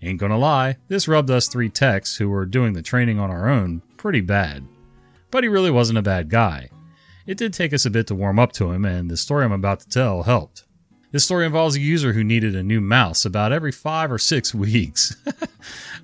Ain't 0.00 0.20
gonna 0.20 0.38
lie, 0.38 0.76
this 0.86 1.08
rubbed 1.08 1.32
us 1.32 1.48
three 1.48 1.68
techs 1.68 2.16
who 2.16 2.28
were 2.28 2.46
doing 2.46 2.74
the 2.74 2.82
training 2.82 3.18
on 3.18 3.32
our 3.32 3.48
own 3.48 3.82
pretty 3.96 4.20
bad. 4.20 4.68
But 5.32 5.42
he 5.42 5.48
really 5.48 5.72
wasn't 5.72 5.98
a 5.98 6.02
bad 6.02 6.30
guy. 6.30 6.70
It 7.26 7.38
did 7.38 7.52
take 7.52 7.72
us 7.72 7.84
a 7.84 7.90
bit 7.90 8.06
to 8.06 8.14
warm 8.14 8.38
up 8.38 8.52
to 8.52 8.70
him, 8.70 8.84
and 8.84 9.10
the 9.10 9.16
story 9.16 9.44
I'm 9.44 9.50
about 9.50 9.80
to 9.80 9.88
tell 9.88 10.22
helped. 10.22 10.64
This 11.10 11.24
story 11.24 11.46
involves 11.46 11.74
a 11.76 11.80
user 11.80 12.12
who 12.12 12.22
needed 12.22 12.54
a 12.54 12.62
new 12.62 12.82
mouse 12.82 13.24
about 13.24 13.50
every 13.50 13.72
five 13.72 14.12
or 14.12 14.18
six 14.18 14.54
weeks. 14.54 15.16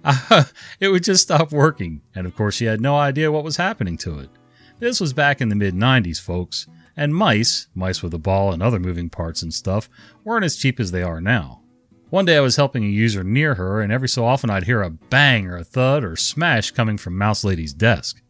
uh, 0.05 0.45
it 0.81 0.89
would 0.89 1.05
just 1.05 1.23
stop 1.23 1.53
working, 1.53 2.01
and 2.15 2.27
of 2.27 2.35
course, 2.35 2.55
she 2.55 2.65
had 2.65 2.81
no 2.81 2.97
idea 2.97 3.31
what 3.31 3.45
was 3.45 3.59
happening 3.59 3.99
to 3.99 4.19
it. 4.19 4.31
This 4.79 5.01
was 5.01 5.13
back 5.13 5.41
in 5.41 5.51
the 5.51 5.55
mid 5.55 5.75
90s, 5.75 6.21
folks, 6.21 6.67
and 6.97 7.15
mice, 7.15 7.69
mice 7.75 8.03
with 8.03 8.15
a 8.15 8.19
ball 8.19 8.53
and 8.53 8.63
other 8.63 8.79
moving 8.81 9.11
parts 9.11 9.43
and 9.43 9.53
stuff, 9.53 9.91
weren't 10.25 10.45
as 10.45 10.57
cheap 10.57 10.81
as 10.81 10.91
they 10.91 11.03
are 11.03 11.21
now. 11.21 11.61
One 12.11 12.25
day 12.25 12.37
I 12.37 12.41
was 12.41 12.57
helping 12.57 12.85
a 12.85 12.89
user 12.89 13.25
near 13.25 13.57
her, 13.57 13.81
and 13.81 13.93
every 13.93 14.09
so 14.09 14.25
often 14.25 14.49
I'd 14.49 14.65
hear 14.65 14.83
a 14.83 14.91
bang 14.91 15.47
or 15.47 15.57
a 15.57 15.65
thud 15.65 16.05
or 16.05 16.17
smash 16.17 16.71
coming 16.71 16.97
from 16.97 17.19
Mouse 17.19 17.45
Lady's 17.45 17.75
desk. 17.75 18.23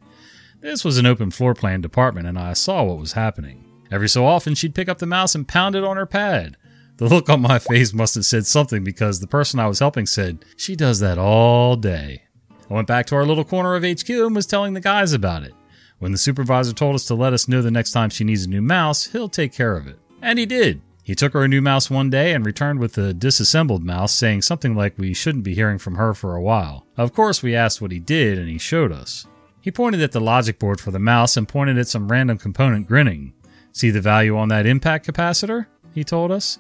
This 0.61 0.85
was 0.85 0.97
an 0.99 1.07
open 1.07 1.31
floor 1.31 1.55
plan 1.55 1.83
department, 1.83 2.27
and 2.27 2.39
I 2.39 2.55
saw 2.55 2.83
what 2.83 2.99
was 2.99 3.13
happening. 3.13 3.65
Every 3.91 4.09
so 4.09 4.27
often 4.27 4.55
she'd 4.55 4.75
pick 4.75 4.89
up 4.89 4.99
the 4.99 5.07
mouse 5.07 5.35
and 5.35 5.47
pound 5.47 5.77
it 5.77 5.85
on 5.85 5.97
her 5.97 6.07
pad. 6.07 6.57
The 6.97 7.09
look 7.09 7.29
on 7.29 7.41
my 7.41 7.59
face 7.59 7.93
must 7.93 8.15
have 8.15 8.25
said 8.25 8.47
something 8.47 8.85
because 8.85 9.19
the 9.19 9.27
person 9.27 9.59
I 9.59 9.67
was 9.67 9.81
helping 9.81 10.07
said, 10.07 10.45
She 10.57 10.77
does 10.77 11.01
that 11.01 11.19
all 11.19 11.75
day. 11.75 12.23
I 12.71 12.75
went 12.75 12.87
back 12.87 13.07
to 13.07 13.17
our 13.17 13.27
little 13.27 13.45
corner 13.45 13.75
of 13.75 13.83
HQ 13.83 14.09
and 14.09 14.35
was 14.35 14.47
telling 14.47 14.75
the 14.75 14.81
guys 14.81 15.13
about 15.13 15.43
it. 15.43 15.55
When 15.99 16.13
the 16.13 16.19
supervisor 16.19 16.73
told 16.73 16.95
us 16.95 17.05
to 17.07 17.15
let 17.15 17.33
us 17.33 17.49
know 17.49 17.63
the 17.63 17.71
next 17.71 17.91
time 17.91 18.11
she 18.11 18.25
needs 18.25 18.45
a 18.45 18.49
new 18.49 18.63
mouse, 18.63 19.07
he'll 19.07 19.29
take 19.29 19.53
care 19.53 19.77
of 19.77 19.89
it. 19.89 19.99
And 20.23 20.39
he 20.39 20.47
did. 20.47 20.83
He 21.03 21.15
took 21.15 21.33
her 21.35 21.43
a 21.43 21.49
new 21.49 21.61
mouse 21.61 21.91
one 21.91 22.11
day 22.11 22.33
and 22.33 22.47
returned 22.47 22.79
with 22.79 22.97
a 22.97 23.13
disassembled 23.13 23.85
mouse, 23.85 24.13
saying 24.13 24.43
something 24.43 24.77
like 24.77 24.97
we 24.97 25.13
shouldn't 25.13 25.45
be 25.45 25.55
hearing 25.55 25.79
from 25.79 25.97
her 25.97 26.15
for 26.15 26.35
a 26.35 26.43
while. 26.43 26.87
Of 26.97 27.13
course, 27.13 27.43
we 27.43 27.57
asked 27.57 27.83
what 27.83 27.93
he 27.93 27.99
did, 27.99 28.39
and 28.39 28.49
he 28.49 28.57
showed 28.57 28.93
us. 28.93 29.27
He 29.61 29.71
pointed 29.71 30.01
at 30.01 30.13
the 30.13 30.21
logic 30.21 30.59
board 30.59 30.81
for 30.81 30.93
the 30.93 30.99
mouse 30.99 31.37
and 31.37 31.49
pointed 31.49 31.77
at 31.77 31.89
some 31.89 32.11
random 32.11 32.39
component 32.39 32.87
grinning. 32.87 33.35
See 33.73 33.91
the 33.91 34.01
value 34.01 34.37
on 34.37 34.49
that 34.49 34.67
impact 34.67 35.07
capacitor? 35.07 35.67
He 35.95 36.05
told 36.05 36.31
us. 36.31 36.59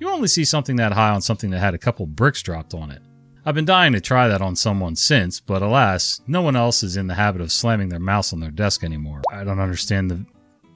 You 0.00 0.08
only 0.10 0.28
see 0.28 0.44
something 0.44 0.76
that 0.76 0.92
high 0.92 1.10
on 1.10 1.20
something 1.20 1.50
that 1.50 1.58
had 1.58 1.74
a 1.74 1.78
couple 1.78 2.06
bricks 2.06 2.42
dropped 2.42 2.72
on 2.72 2.90
it. 2.90 3.02
I've 3.44 3.54
been 3.54 3.64
dying 3.64 3.92
to 3.94 4.00
try 4.00 4.28
that 4.28 4.42
on 4.42 4.56
someone 4.56 4.94
since, 4.94 5.40
but 5.40 5.62
alas, 5.62 6.20
no 6.26 6.42
one 6.42 6.54
else 6.54 6.82
is 6.82 6.96
in 6.96 7.06
the 7.06 7.14
habit 7.14 7.40
of 7.40 7.50
slamming 7.50 7.88
their 7.88 7.98
mouse 7.98 8.32
on 8.32 8.40
their 8.40 8.50
desk 8.50 8.84
anymore. 8.84 9.22
I 9.32 9.42
don't 9.44 9.58
understand 9.58 10.10
the 10.10 10.24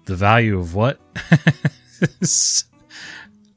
the 0.05 0.17
value 0.17 0.59
of 0.59 0.75
what? 0.75 0.99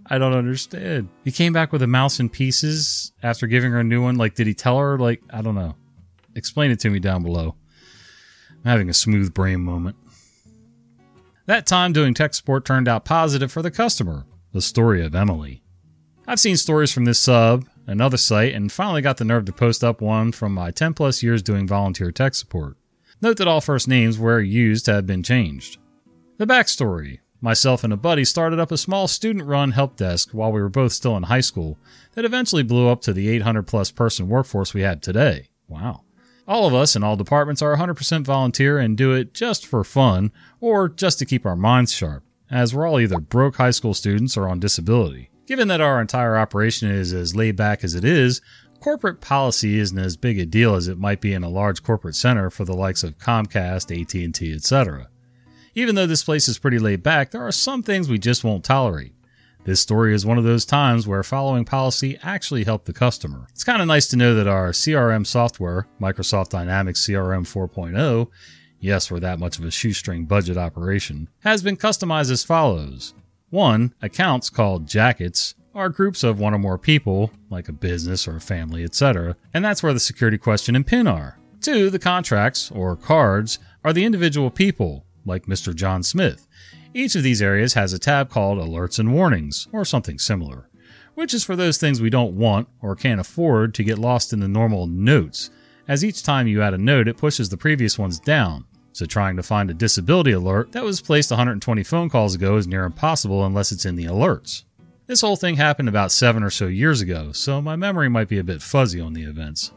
I 0.08 0.18
don't 0.20 0.34
understand. 0.34 1.10
He 1.24 1.32
came 1.32 1.54
back 1.54 1.72
with 1.72 1.82
a 1.82 1.88
mouse 1.88 2.20
in 2.20 2.30
pieces 2.30 3.14
after 3.24 3.48
giving 3.48 3.72
her 3.72 3.80
a 3.80 3.84
new 3.84 4.04
one. 4.04 4.18
Like, 4.18 4.36
did 4.36 4.46
he 4.46 4.54
tell 4.54 4.78
her? 4.78 5.00
Like, 5.00 5.24
I 5.32 5.42
don't 5.42 5.56
know. 5.56 5.76
Explain 6.36 6.70
it 6.70 6.80
to 6.82 6.90
me 6.90 7.00
down 7.00 7.24
below. 7.24 7.56
I'm 8.52 8.70
having 8.72 8.90
a 8.90 8.94
smooth 8.94 9.34
brain 9.34 9.62
moment. 9.62 9.96
That 11.48 11.66
time 11.66 11.94
doing 11.94 12.14
tech 12.14 12.34
support 12.34 12.66
turned 12.66 12.88
out 12.88 13.06
positive 13.06 13.52
for 13.52 13.62
the 13.62 13.72
customer. 13.72 14.26
The 14.56 14.62
Story 14.62 15.04
of 15.06 15.14
Emily. 15.14 15.64
I've 16.26 16.40
seen 16.40 16.56
stories 16.56 16.90
from 16.90 17.04
this 17.04 17.20
sub, 17.20 17.66
another 17.88 18.16
site, 18.16 18.54
and 18.54 18.72
finally 18.72 19.02
got 19.02 19.18
the 19.18 19.26
nerve 19.26 19.44
to 19.48 19.52
post 19.52 19.84
up 19.84 20.00
one 20.00 20.32
from 20.32 20.54
my 20.54 20.72
10 20.72 20.94
plus 20.94 21.22
years 21.22 21.44
doing 21.44 21.68
volunteer 21.68 22.10
tech 22.10 22.36
support. 22.36 22.78
Note 23.22 23.36
that 23.36 23.50
all 23.50 23.60
first 23.60 23.90
names 23.90 24.18
where 24.18 24.40
used 24.40 24.86
have 24.86 25.06
been 25.06 25.24
changed. 25.24 25.78
The 26.38 26.48
backstory 26.48 27.20
myself 27.42 27.84
and 27.84 27.92
a 27.92 27.98
buddy 27.98 28.24
started 28.24 28.58
up 28.58 28.72
a 28.72 28.78
small 28.78 29.10
student 29.10 29.44
run 29.46 29.72
help 29.72 29.98
desk 29.98 30.30
while 30.32 30.54
we 30.54 30.62
were 30.62 30.70
both 30.70 30.94
still 30.94 31.18
in 31.18 31.24
high 31.24 31.42
school 31.42 31.78
that 32.14 32.24
eventually 32.24 32.64
blew 32.64 32.88
up 32.88 33.02
to 33.02 33.12
the 33.12 33.28
800 33.28 33.64
plus 33.64 33.92
person 33.92 34.30
workforce 34.30 34.74
we 34.74 34.84
have 34.84 35.02
today. 35.02 35.50
Wow. 35.68 36.04
All 36.48 36.66
of 36.66 36.74
us 36.74 36.96
in 36.96 37.04
all 37.04 37.18
departments 37.18 37.62
are 37.62 37.76
100% 37.76 38.24
volunteer 38.24 38.78
and 38.78 38.96
do 38.96 39.12
it 39.12 39.34
just 39.34 39.66
for 39.66 39.84
fun 39.84 40.32
or 40.62 40.88
just 40.88 41.20
to 41.20 41.26
keep 41.26 41.46
our 41.46 41.58
minds 41.58 41.92
sharp 41.92 42.24
as 42.50 42.74
we're 42.74 42.88
all 42.88 43.00
either 43.00 43.20
broke 43.20 43.58
high 43.58 43.72
school 43.72 43.94
students 43.94 44.38
or 44.38 44.48
on 44.48 44.60
disability. 44.60 45.30
Given 45.48 45.68
that 45.68 45.82
our 45.82 46.02
entire 46.02 46.38
operation 46.38 46.90
is 46.90 47.14
as 47.14 47.36
laid 47.36 47.56
back 47.56 47.84
as 47.84 47.94
it 47.94 48.04
is, 48.04 48.42
corporate 48.80 49.22
policy 49.22 49.80
isn't 49.80 49.98
as 49.98 50.18
big 50.18 50.40
a 50.40 50.46
deal 50.46 50.76
as 50.76 50.88
it 50.88 50.98
might 50.98 51.22
be 51.22 51.34
in 51.34 51.44
a 51.44 51.50
large 51.50 51.84
corporate 51.84 52.16
center 52.16 52.50
for 52.50 52.66
the 52.66 52.76
likes 52.76 53.04
of 53.04 53.18
Comcast, 53.18 53.92
AT&T, 53.92 54.54
etc. 54.54 55.08
Even 55.76 55.96
though 55.96 56.08
this 56.08 56.24
place 56.24 56.48
is 56.48 56.58
pretty 56.58 56.80
laid 56.80 57.04
back, 57.04 57.32
there 57.32 57.46
are 57.46 57.52
some 57.52 57.84
things 57.84 58.10
we 58.10 58.18
just 58.18 58.44
won't 58.44 58.64
tolerate. 58.64 59.14
This 59.66 59.82
story 59.82 60.14
is 60.14 60.26
one 60.26 60.38
of 60.38 60.44
those 60.44 60.64
times 60.64 61.08
where 61.08 61.24
following 61.24 61.66
policy 61.66 62.20
actually 62.22 62.64
helped 62.64 62.86
the 62.86 62.94
customer. 62.94 63.48
It's 63.50 63.64
kind 63.64 63.82
of 63.82 63.88
nice 63.88 64.08
to 64.10 64.16
know 64.16 64.36
that 64.36 64.48
our 64.48 64.70
CRM 64.70 65.26
software, 65.26 65.88
Microsoft 66.00 66.50
Dynamics 66.50 67.06
CRM 67.06 67.42
4.0, 67.52 68.28
yes, 68.86 69.10
we're 69.10 69.20
that 69.20 69.40
much 69.40 69.58
of 69.58 69.66
a 69.66 69.72
shoestring 69.72 70.26
budget 70.26 70.58
operation, 70.58 71.28
has 71.40 71.62
been 71.64 71.76
customized 71.76 72.32
as 72.32 72.44
follows. 72.44 73.14
1. 73.50 73.94
Accounts 74.02 74.50
called 74.50 74.88
jackets 74.88 75.56
are 75.74 75.90
groups 75.90 76.24
of 76.24 76.40
one 76.40 76.54
or 76.54 76.60
more 76.60 76.78
people, 76.78 77.32
like 77.50 77.68
a 77.68 77.74
business 77.74 78.28
or 78.28 78.38
a 78.38 78.42
family, 78.42 78.84
etc., 78.84 79.36
and 79.54 79.66
that's 79.66 79.82
where 79.82 79.94
the 79.94 80.00
security 80.00 80.38
question 80.38 80.76
and 80.76 80.86
PIN 80.86 81.08
are. 81.08 81.40
2. 81.62 81.90
The 81.90 82.00
contracts, 82.00 82.70
or 82.72 82.96
cards, 82.96 83.60
are 83.84 83.92
the 83.92 84.06
individual 84.06 84.52
people, 84.52 85.06
like 85.26 85.48
Mr. 85.48 85.76
John 85.76 86.04
Smith. 86.04 86.48
Each 86.94 87.16
of 87.16 87.24
these 87.24 87.42
areas 87.42 87.74
has 87.74 87.92
a 87.92 88.00
tab 88.00 88.30
called 88.30 88.60
Alerts 88.60 89.00
and 89.00 89.14
Warnings, 89.14 89.68
or 89.72 89.84
something 89.84 90.20
similar, 90.20 90.70
which 91.16 91.34
is 91.34 91.44
for 91.44 91.56
those 91.56 91.78
things 91.78 92.00
we 92.00 92.10
don't 92.10 92.38
want 92.38 92.70
or 92.82 92.96
can't 92.96 93.20
afford 93.20 93.74
to 93.74 93.84
get 93.84 93.98
lost 93.98 94.32
in 94.32 94.40
the 94.40 94.48
normal 94.48 94.88
notes, 94.88 95.50
as 95.88 96.04
each 96.04 96.24
time 96.24 96.48
you 96.48 96.62
add 96.62 96.74
a 96.74 96.80
note, 96.80 97.08
it 97.08 97.18
pushes 97.18 97.50
the 97.50 97.58
previous 97.58 98.00
ones 98.00 98.20
down. 98.20 98.66
So 98.96 99.06
trying 99.06 99.36
to 99.36 99.44
find 99.44 99.70
a 99.70 99.74
disability 99.74 100.32
alert 100.32 100.72
that 100.72 100.86
was 100.86 101.02
placed 101.02 101.30
120 101.30 101.84
phone 101.84 102.08
calls 102.08 102.34
ago 102.34 102.56
is 102.56 102.66
near 102.66 102.86
impossible 102.86 103.46
unless 103.46 103.74
it's 103.74 103.86
in 103.86 103.98
the 103.98 104.06
alerts. 104.06 104.64
This 105.06 105.20
whole 105.20 105.36
thing 105.36 105.58
happened 105.58 105.90
about 105.90 106.14
seven 106.14 106.44
or 106.44 106.50
so 106.50 106.68
years 106.68 107.02
ago, 107.02 107.34
so 107.34 107.62
my 107.62 107.76
memory 107.76 108.08
might 108.08 108.30
be 108.30 108.38
a 108.38 108.44
bit 108.44 108.62
fuzzy 108.62 109.02
on 109.02 109.12
the 109.12 109.24
events. 109.24 109.74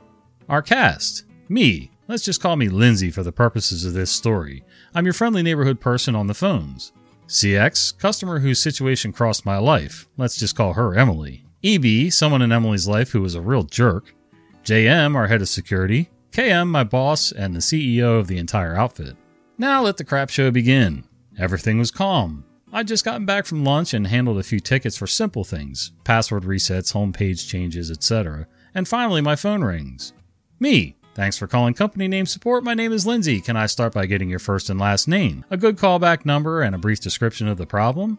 Our 0.48 0.62
cast 0.62 1.24
me. 1.48 1.90
Let's 2.06 2.22
just 2.22 2.40
call 2.40 2.54
me 2.54 2.68
Lindsay 2.68 3.10
for 3.10 3.24
the 3.24 3.32
purposes 3.32 3.84
of 3.84 3.92
this 3.92 4.12
story. 4.12 4.62
I'm 4.94 5.04
your 5.04 5.12
friendly 5.12 5.42
neighborhood 5.42 5.80
person 5.80 6.14
on 6.14 6.28
the 6.28 6.32
phones. 6.32 6.92
CX, 7.26 7.98
customer 7.98 8.38
whose 8.38 8.62
situation 8.62 9.12
crossed 9.12 9.44
my 9.44 9.58
life. 9.58 10.06
Let's 10.16 10.36
just 10.36 10.54
call 10.54 10.74
her 10.74 10.94
Emily. 10.94 11.44
EB, 11.64 12.12
someone 12.12 12.40
in 12.40 12.52
Emily's 12.52 12.86
life 12.86 13.10
who 13.10 13.22
was 13.22 13.34
a 13.34 13.40
real 13.40 13.64
jerk. 13.64 14.14
JM, 14.62 15.16
our 15.16 15.26
head 15.26 15.42
of 15.42 15.48
security. 15.48 16.08
KM, 16.38 16.68
my 16.68 16.84
boss 16.84 17.32
and 17.32 17.52
the 17.52 17.58
CEO 17.58 18.20
of 18.20 18.28
the 18.28 18.38
entire 18.38 18.76
outfit. 18.76 19.16
Now 19.58 19.82
let 19.82 19.96
the 19.96 20.04
crap 20.04 20.30
show 20.30 20.52
begin. 20.52 21.02
Everything 21.36 21.80
was 21.80 21.90
calm. 21.90 22.44
I'd 22.72 22.86
just 22.86 23.04
gotten 23.04 23.26
back 23.26 23.44
from 23.44 23.64
lunch 23.64 23.92
and 23.92 24.06
handled 24.06 24.38
a 24.38 24.44
few 24.44 24.60
tickets 24.60 24.96
for 24.96 25.08
simple 25.08 25.42
things 25.42 25.90
password 26.04 26.44
resets, 26.44 26.92
homepage 26.92 27.48
changes, 27.48 27.90
etc. 27.90 28.46
And 28.72 28.86
finally, 28.86 29.20
my 29.20 29.34
phone 29.34 29.64
rings. 29.64 30.12
Me. 30.60 30.94
Thanks 31.12 31.36
for 31.36 31.48
calling 31.48 31.74
company 31.74 32.06
name 32.06 32.26
support. 32.26 32.62
My 32.62 32.74
name 32.74 32.92
is 32.92 33.04
Lindsay. 33.04 33.40
Can 33.40 33.56
I 33.56 33.66
start 33.66 33.92
by 33.92 34.06
getting 34.06 34.30
your 34.30 34.38
first 34.38 34.70
and 34.70 34.78
last 34.78 35.08
name, 35.08 35.44
a 35.50 35.56
good 35.56 35.76
callback 35.76 36.24
number, 36.24 36.62
and 36.62 36.72
a 36.72 36.78
brief 36.78 37.00
description 37.00 37.48
of 37.48 37.58
the 37.58 37.66
problem? 37.66 38.16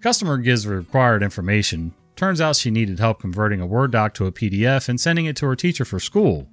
Customer 0.00 0.38
gives 0.38 0.66
required 0.66 1.22
information. 1.22 1.94
Turns 2.16 2.40
out 2.40 2.56
she 2.56 2.72
needed 2.72 2.98
help 2.98 3.20
converting 3.20 3.60
a 3.60 3.66
Word 3.66 3.92
doc 3.92 4.14
to 4.14 4.26
a 4.26 4.32
PDF 4.32 4.88
and 4.88 5.00
sending 5.00 5.26
it 5.26 5.36
to 5.36 5.46
her 5.46 5.54
teacher 5.54 5.84
for 5.84 6.00
school. 6.00 6.48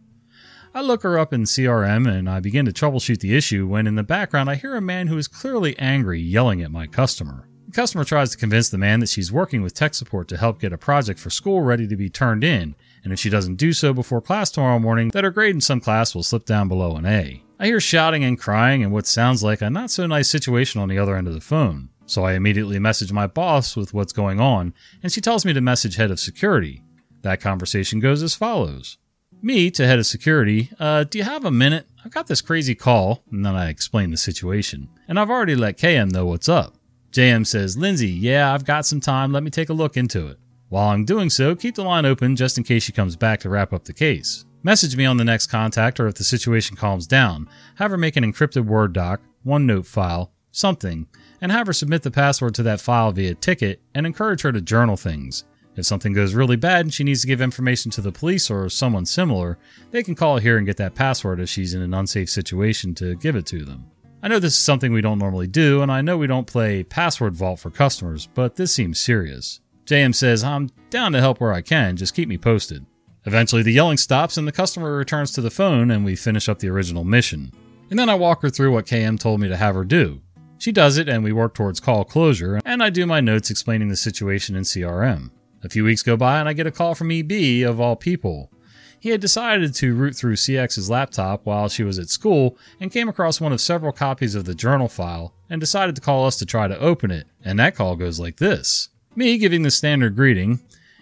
I 0.77 0.81
look 0.81 1.01
her 1.01 1.17
up 1.17 1.33
in 1.33 1.45
CRM 1.45 2.07
and 2.07 2.29
I 2.29 2.39
begin 2.39 2.65
to 2.65 2.71
troubleshoot 2.71 3.19
the 3.19 3.35
issue 3.35 3.65
when 3.65 3.87
in 3.87 3.95
the 3.95 4.03
background 4.03 4.47
I 4.47 4.53
hear 4.53 4.75
a 4.75 4.79
man 4.79 5.07
who 5.07 5.17
is 5.17 5.27
clearly 5.27 5.75
angry 5.79 6.21
yelling 6.21 6.61
at 6.61 6.69
my 6.69 6.85
customer. 6.85 7.49
The 7.65 7.71
customer 7.71 8.03
tries 8.03 8.29
to 8.29 8.37
convince 8.37 8.69
the 8.69 8.77
man 8.77 8.99
that 8.99 9.09
she's 9.09 9.31
working 9.31 9.63
with 9.63 9.73
tech 9.73 9.95
support 9.95 10.27
to 10.27 10.37
help 10.37 10.59
get 10.59 10.71
a 10.71 10.77
project 10.77 11.19
for 11.19 11.31
school 11.31 11.61
ready 11.61 11.87
to 11.87 11.95
be 11.95 12.11
turned 12.11 12.43
in, 12.43 12.75
and 13.03 13.11
if 13.11 13.17
she 13.17 13.31
doesn't 13.31 13.55
do 13.55 13.73
so 13.73 13.91
before 13.91 14.21
class 14.21 14.51
tomorrow 14.51 14.77
morning, 14.77 15.09
that 15.15 15.23
her 15.23 15.31
grade 15.31 15.55
in 15.55 15.61
some 15.61 15.79
class 15.79 16.13
will 16.13 16.21
slip 16.21 16.45
down 16.45 16.67
below 16.67 16.95
an 16.95 17.07
A. 17.07 17.41
I 17.59 17.65
hear 17.65 17.79
shouting 17.79 18.23
and 18.23 18.39
crying 18.39 18.83
and 18.83 18.93
what 18.93 19.07
sounds 19.07 19.41
like 19.41 19.63
a 19.63 19.71
not 19.71 19.89
so 19.89 20.05
nice 20.05 20.29
situation 20.29 20.79
on 20.79 20.89
the 20.89 20.99
other 20.99 21.15
end 21.15 21.27
of 21.27 21.33
the 21.33 21.41
phone. 21.41 21.89
So 22.05 22.23
I 22.23 22.33
immediately 22.33 22.77
message 22.77 23.11
my 23.11 23.25
boss 23.25 23.75
with 23.75 23.95
what's 23.95 24.13
going 24.13 24.39
on, 24.39 24.75
and 25.01 25.11
she 25.11 25.21
tells 25.21 25.43
me 25.43 25.53
to 25.53 25.59
message 25.59 25.95
head 25.95 26.11
of 26.11 26.19
security. 26.19 26.83
That 27.23 27.41
conversation 27.41 27.99
goes 27.99 28.21
as 28.21 28.35
follows. 28.35 28.99
Me 29.41 29.69
to 29.69 29.85
head 29.85 29.99
of 29.99 30.05
security, 30.05 30.71
uh, 30.79 31.03
do 31.03 31.19
you 31.19 31.23
have 31.23 31.45
a 31.45 31.51
minute? 31.51 31.87
I've 32.03 32.11
got 32.11 32.25
this 32.25 32.41
crazy 32.41 32.73
call, 32.73 33.23
and 33.31 33.45
then 33.45 33.55
I 33.55 33.69
explain 33.69 34.09
the 34.09 34.17
situation. 34.17 34.89
And 35.07 35.19
I've 35.19 35.29
already 35.29 35.55
let 35.55 35.77
KM 35.77 36.11
know 36.11 36.25
what's 36.25 36.49
up. 36.49 36.73
JM 37.11 37.45
says, 37.45 37.77
Lindsay, 37.77 38.09
yeah, 38.09 38.53
I've 38.53 38.65
got 38.65 38.85
some 38.85 38.99
time. 38.99 39.31
Let 39.31 39.43
me 39.43 39.51
take 39.51 39.69
a 39.69 39.73
look 39.73 39.95
into 39.95 40.27
it. 40.27 40.39
While 40.69 40.89
I'm 40.89 41.05
doing 41.05 41.29
so, 41.29 41.55
keep 41.55 41.75
the 41.75 41.83
line 41.83 42.05
open 42.05 42.35
just 42.35 42.57
in 42.57 42.63
case 42.63 42.83
she 42.83 42.91
comes 42.91 43.15
back 43.15 43.39
to 43.41 43.49
wrap 43.49 43.73
up 43.73 43.85
the 43.85 43.93
case. 43.93 44.43
Message 44.63 44.97
me 44.97 45.05
on 45.05 45.17
the 45.17 45.23
next 45.23 45.47
contact 45.47 45.99
or 45.99 46.07
if 46.07 46.15
the 46.15 46.23
situation 46.23 46.75
calms 46.75 47.05
down. 47.05 47.47
Have 47.75 47.91
her 47.91 47.97
make 47.97 48.17
an 48.17 48.23
encrypted 48.23 48.65
Word 48.65 48.91
doc, 48.91 49.21
OneNote 49.45 49.85
file, 49.85 50.31
something, 50.51 51.07
and 51.39 51.51
have 51.51 51.67
her 51.67 51.73
submit 51.73 52.01
the 52.01 52.11
password 52.11 52.55
to 52.55 52.63
that 52.63 52.81
file 52.81 53.11
via 53.11 53.35
ticket 53.35 53.81
and 53.93 54.05
encourage 54.05 54.41
her 54.41 54.51
to 54.51 54.61
journal 54.61 54.97
things. 54.97 55.45
If 55.77 55.85
something 55.85 56.11
goes 56.11 56.33
really 56.33 56.55
bad 56.55 56.81
and 56.81 56.93
she 56.93 57.03
needs 57.03 57.21
to 57.21 57.27
give 57.27 57.39
information 57.39 57.91
to 57.91 58.01
the 58.01 58.11
police 58.11 58.49
or 58.49 58.67
someone 58.67 59.05
similar, 59.05 59.59
they 59.91 60.01
can 60.01 60.15
call 60.15 60.39
here 60.39 60.57
and 60.57 60.65
get 60.65 60.77
that 60.77 60.95
password 60.95 61.39
if 61.39 61.49
she's 61.49 61.75
in 61.75 61.83
an 61.83 61.93
unsafe 61.93 62.29
situation 62.31 62.95
to 62.95 63.15
give 63.15 63.35
it 63.35 63.45
to 63.45 63.63
them. 63.63 63.85
I 64.23 64.27
know 64.27 64.39
this 64.39 64.53
is 64.53 64.59
something 64.59 64.91
we 64.91 65.01
don't 65.01 65.19
normally 65.19 65.45
do, 65.45 65.83
and 65.83 65.91
I 65.91 66.01
know 66.01 66.17
we 66.17 66.25
don't 66.25 66.47
play 66.47 66.83
password 66.83 67.35
vault 67.35 67.59
for 67.59 67.69
customers, 67.69 68.27
but 68.33 68.55
this 68.55 68.73
seems 68.73 68.99
serious. 68.99 69.61
JM 69.85 70.15
says, 70.15 70.43
I'm 70.43 70.71
down 70.89 71.11
to 71.11 71.19
help 71.19 71.39
where 71.39 71.53
I 71.53 71.61
can, 71.61 71.95
just 71.95 72.15
keep 72.15 72.27
me 72.27 72.39
posted. 72.39 72.87
Eventually, 73.25 73.61
the 73.61 73.71
yelling 73.71 73.97
stops 73.97 74.35
and 74.35 74.47
the 74.47 74.51
customer 74.51 74.97
returns 74.97 75.31
to 75.33 75.41
the 75.41 75.51
phone, 75.51 75.91
and 75.91 76.03
we 76.03 76.15
finish 76.15 76.49
up 76.49 76.57
the 76.57 76.69
original 76.69 77.03
mission. 77.03 77.51
And 77.91 77.99
then 77.99 78.09
I 78.09 78.15
walk 78.15 78.41
her 78.41 78.49
through 78.49 78.71
what 78.71 78.87
KM 78.87 79.19
told 79.19 79.39
me 79.39 79.47
to 79.47 79.57
have 79.57 79.75
her 79.75 79.85
do. 79.85 80.21
She 80.57 80.71
does 80.71 80.97
it, 80.97 81.07
and 81.07 81.23
we 81.23 81.31
work 81.31 81.53
towards 81.53 81.79
call 81.79 82.03
closure, 82.03 82.59
and 82.65 82.81
I 82.81 82.89
do 82.89 83.05
my 83.05 83.21
notes 83.21 83.51
explaining 83.51 83.89
the 83.89 83.95
situation 83.95 84.55
in 84.55 84.63
CRM. 84.63 85.29
A 85.67 85.69
few 85.69 85.83
weeks 85.83 86.01
go 86.01 86.15
by 86.15 86.39
and 86.39 86.47
I 86.47 86.53
get 86.53 86.65
a 86.65 86.71
call 86.71 86.95
from 86.95 87.11
EB, 87.11 87.67
of 87.67 87.81
all 87.81 87.97
people. 87.97 88.49
He 88.97 89.09
had 89.09 89.19
decided 89.19 89.75
to 89.75 89.93
root 89.93 90.15
through 90.15 90.37
CX's 90.37 90.89
laptop 90.89 91.45
while 91.45 91.67
she 91.67 91.83
was 91.83 91.99
at 91.99 92.07
school 92.07 92.57
and 92.79 92.89
came 92.89 93.09
across 93.09 93.41
one 93.41 93.51
of 93.51 93.59
several 93.59 93.91
copies 93.91 94.33
of 94.33 94.45
the 94.45 94.55
journal 94.55 94.87
file 94.87 95.33
and 95.49 95.59
decided 95.59 95.93
to 95.97 96.01
call 96.01 96.25
us 96.25 96.37
to 96.37 96.45
try 96.45 96.69
to 96.69 96.79
open 96.79 97.11
it. 97.11 97.27
And 97.43 97.59
that 97.59 97.75
call 97.75 97.97
goes 97.97 98.17
like 98.17 98.37
this 98.37 98.87
Me 99.13 99.37
giving 99.37 99.63
the 99.63 99.69
standard 99.69 100.15
greeting. 100.15 100.61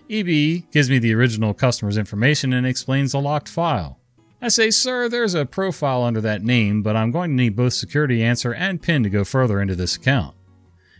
EB 0.09 0.71
gives 0.71 0.89
me 0.89 0.97
the 0.97 1.13
original 1.13 1.53
customer's 1.53 1.95
information 1.95 2.51
and 2.51 2.65
explains 2.65 3.11
the 3.11 3.21
locked 3.21 3.47
file. 3.47 3.99
I 4.41 4.47
say, 4.47 4.71
Sir, 4.71 5.07
there's 5.09 5.35
a 5.35 5.45
profile 5.45 6.01
under 6.01 6.21
that 6.21 6.41
name, 6.41 6.81
but 6.81 6.95
I'm 6.95 7.11
going 7.11 7.29
to 7.29 7.35
need 7.35 7.55
both 7.55 7.73
security 7.73 8.23
answer 8.23 8.51
and 8.51 8.81
PIN 8.81 9.03
to 9.03 9.11
go 9.11 9.23
further 9.23 9.61
into 9.61 9.75
this 9.75 9.95
account. 9.95 10.35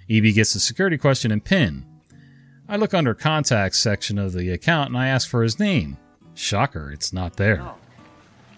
EB 0.08 0.36
gets 0.36 0.54
the 0.54 0.60
security 0.60 1.00
question 1.00 1.32
and 1.32 1.44
PIN. 1.44 1.84
I 2.68 2.78
look 2.78 2.94
under 2.94 3.14
contacts 3.14 3.80
section 3.80 4.18
of 4.18 4.34
the 4.34 4.52
account 4.52 4.90
and 4.90 4.98
I 4.98 5.08
ask 5.08 5.30
for 5.30 5.44
his 5.44 5.60
name. 5.60 5.98
Shocker, 6.34 6.92
it's 6.92 7.14
not 7.14 7.38
there. 7.38 7.62
Oh. 7.62 7.76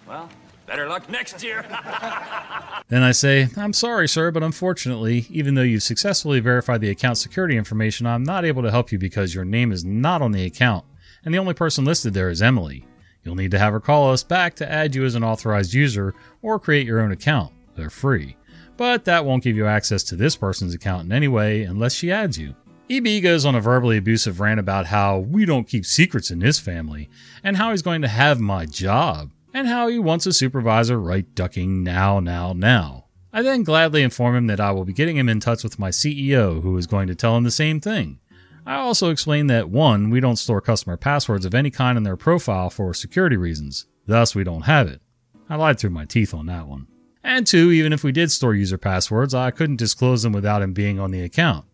Well, 0.06 0.28
better 0.66 0.88
luck 0.88 1.10
next 1.10 1.42
year. 1.42 1.64
then 2.88 3.02
I 3.02 3.12
say, 3.12 3.48
I'm 3.56 3.74
sorry, 3.74 4.08
sir, 4.08 4.30
but 4.30 4.42
unfortunately, 4.42 5.26
even 5.28 5.54
though 5.54 5.62
you've 5.62 5.82
successfully 5.82 6.40
verified 6.40 6.80
the 6.80 6.88
account 6.88 7.18
security 7.18 7.56
information, 7.56 8.06
I'm 8.06 8.24
not 8.24 8.46
able 8.46 8.62
to 8.62 8.70
help 8.70 8.90
you 8.90 8.98
because 8.98 9.34
your 9.34 9.44
name 9.44 9.70
is 9.70 9.84
not 9.84 10.22
on 10.22 10.32
the 10.32 10.46
account, 10.46 10.86
and 11.24 11.34
the 11.34 11.38
only 11.38 11.54
person 11.54 11.84
listed 11.84 12.14
there 12.14 12.30
is 12.30 12.40
Emily. 12.40 12.86
You'll 13.22 13.34
need 13.34 13.50
to 13.50 13.58
have 13.58 13.74
her 13.74 13.80
call 13.80 14.10
us 14.10 14.22
back 14.22 14.54
to 14.56 14.70
add 14.70 14.94
you 14.94 15.04
as 15.04 15.14
an 15.14 15.24
authorized 15.24 15.74
user 15.74 16.14
or 16.40 16.58
create 16.58 16.86
your 16.86 17.00
own 17.00 17.12
account. 17.12 17.52
They're 17.76 17.90
free. 17.90 18.36
But 18.78 19.04
that 19.04 19.24
won't 19.24 19.44
give 19.44 19.56
you 19.56 19.66
access 19.66 20.02
to 20.04 20.16
this 20.16 20.36
person's 20.36 20.72
account 20.72 21.04
in 21.04 21.12
any 21.12 21.28
way 21.28 21.64
unless 21.64 21.92
she 21.92 22.10
adds 22.10 22.38
you. 22.38 22.54
EB 22.90 23.22
goes 23.22 23.44
on 23.44 23.54
a 23.54 23.60
verbally 23.60 23.98
abusive 23.98 24.40
rant 24.40 24.58
about 24.58 24.86
how 24.86 25.18
we 25.18 25.44
don't 25.44 25.68
keep 25.68 25.84
secrets 25.84 26.30
in 26.30 26.38
this 26.38 26.58
family, 26.58 27.10
and 27.44 27.56
how 27.56 27.70
he's 27.70 27.82
going 27.82 28.00
to 28.00 28.08
have 28.08 28.40
my 28.40 28.64
job, 28.64 29.30
and 29.52 29.68
how 29.68 29.88
he 29.88 29.98
wants 29.98 30.24
a 30.24 30.32
supervisor 30.32 30.98
right 30.98 31.34
ducking 31.34 31.82
now, 31.82 32.18
now, 32.18 32.54
now. 32.54 33.04
I 33.30 33.42
then 33.42 33.62
gladly 33.62 34.02
inform 34.02 34.36
him 34.36 34.46
that 34.46 34.60
I 34.60 34.70
will 34.70 34.86
be 34.86 34.94
getting 34.94 35.18
him 35.18 35.28
in 35.28 35.38
touch 35.38 35.62
with 35.62 35.78
my 35.78 35.90
CEO, 35.90 36.62
who 36.62 36.76
is 36.78 36.86
going 36.86 37.08
to 37.08 37.14
tell 37.14 37.36
him 37.36 37.44
the 37.44 37.50
same 37.50 37.78
thing. 37.78 38.20
I 38.64 38.76
also 38.76 39.10
explain 39.10 39.48
that 39.48 39.68
1. 39.68 40.08
We 40.08 40.20
don't 40.20 40.36
store 40.36 40.62
customer 40.62 40.96
passwords 40.96 41.44
of 41.44 41.54
any 41.54 41.70
kind 41.70 41.98
in 41.98 42.04
their 42.04 42.16
profile 42.16 42.70
for 42.70 42.94
security 42.94 43.36
reasons, 43.36 43.86
thus, 44.06 44.34
we 44.34 44.44
don't 44.44 44.62
have 44.62 44.88
it. 44.88 45.02
I 45.50 45.56
lied 45.56 45.78
through 45.78 45.90
my 45.90 46.06
teeth 46.06 46.32
on 46.32 46.46
that 46.46 46.66
one. 46.66 46.86
And 47.22 47.46
2. 47.46 47.70
Even 47.70 47.92
if 47.92 48.02
we 48.02 48.12
did 48.12 48.30
store 48.30 48.54
user 48.54 48.78
passwords, 48.78 49.34
I 49.34 49.50
couldn't 49.50 49.76
disclose 49.76 50.22
them 50.22 50.32
without 50.32 50.62
him 50.62 50.72
being 50.72 50.98
on 50.98 51.10
the 51.10 51.22
account. 51.22 51.66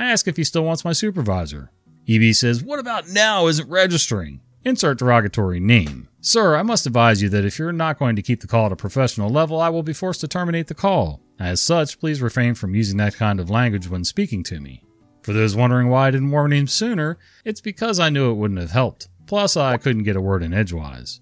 I 0.00 0.06
ask 0.06 0.26
if 0.26 0.38
he 0.38 0.44
still 0.44 0.64
wants 0.64 0.82
my 0.82 0.94
supervisor. 0.94 1.72
EB 2.08 2.34
says, 2.34 2.64
What 2.64 2.78
about 2.78 3.10
now 3.10 3.48
isn't 3.48 3.68
registering? 3.68 4.40
Insert 4.64 4.98
derogatory 4.98 5.60
name. 5.60 6.08
Sir, 6.22 6.56
I 6.56 6.62
must 6.62 6.86
advise 6.86 7.20
you 7.20 7.28
that 7.28 7.44
if 7.44 7.58
you're 7.58 7.70
not 7.70 7.98
going 7.98 8.16
to 8.16 8.22
keep 8.22 8.40
the 8.40 8.46
call 8.46 8.64
at 8.64 8.72
a 8.72 8.76
professional 8.76 9.28
level, 9.28 9.60
I 9.60 9.68
will 9.68 9.82
be 9.82 9.92
forced 9.92 10.22
to 10.22 10.28
terminate 10.28 10.68
the 10.68 10.74
call. 10.74 11.20
As 11.38 11.60
such, 11.60 12.00
please 12.00 12.22
refrain 12.22 12.54
from 12.54 12.74
using 12.74 12.96
that 12.96 13.14
kind 13.14 13.38
of 13.38 13.50
language 13.50 13.90
when 13.90 14.04
speaking 14.04 14.42
to 14.44 14.58
me. 14.58 14.82
For 15.22 15.34
those 15.34 15.54
wondering 15.54 15.90
why 15.90 16.08
I 16.08 16.10
didn't 16.12 16.30
warn 16.30 16.54
him 16.54 16.66
sooner, 16.66 17.18
it's 17.44 17.60
because 17.60 18.00
I 18.00 18.08
knew 18.08 18.30
it 18.30 18.36
wouldn't 18.36 18.60
have 18.60 18.70
helped. 18.70 19.08
Plus, 19.26 19.54
I 19.54 19.76
couldn't 19.76 20.04
get 20.04 20.16
a 20.16 20.20
word 20.22 20.42
in 20.42 20.54
edgewise. 20.54 21.20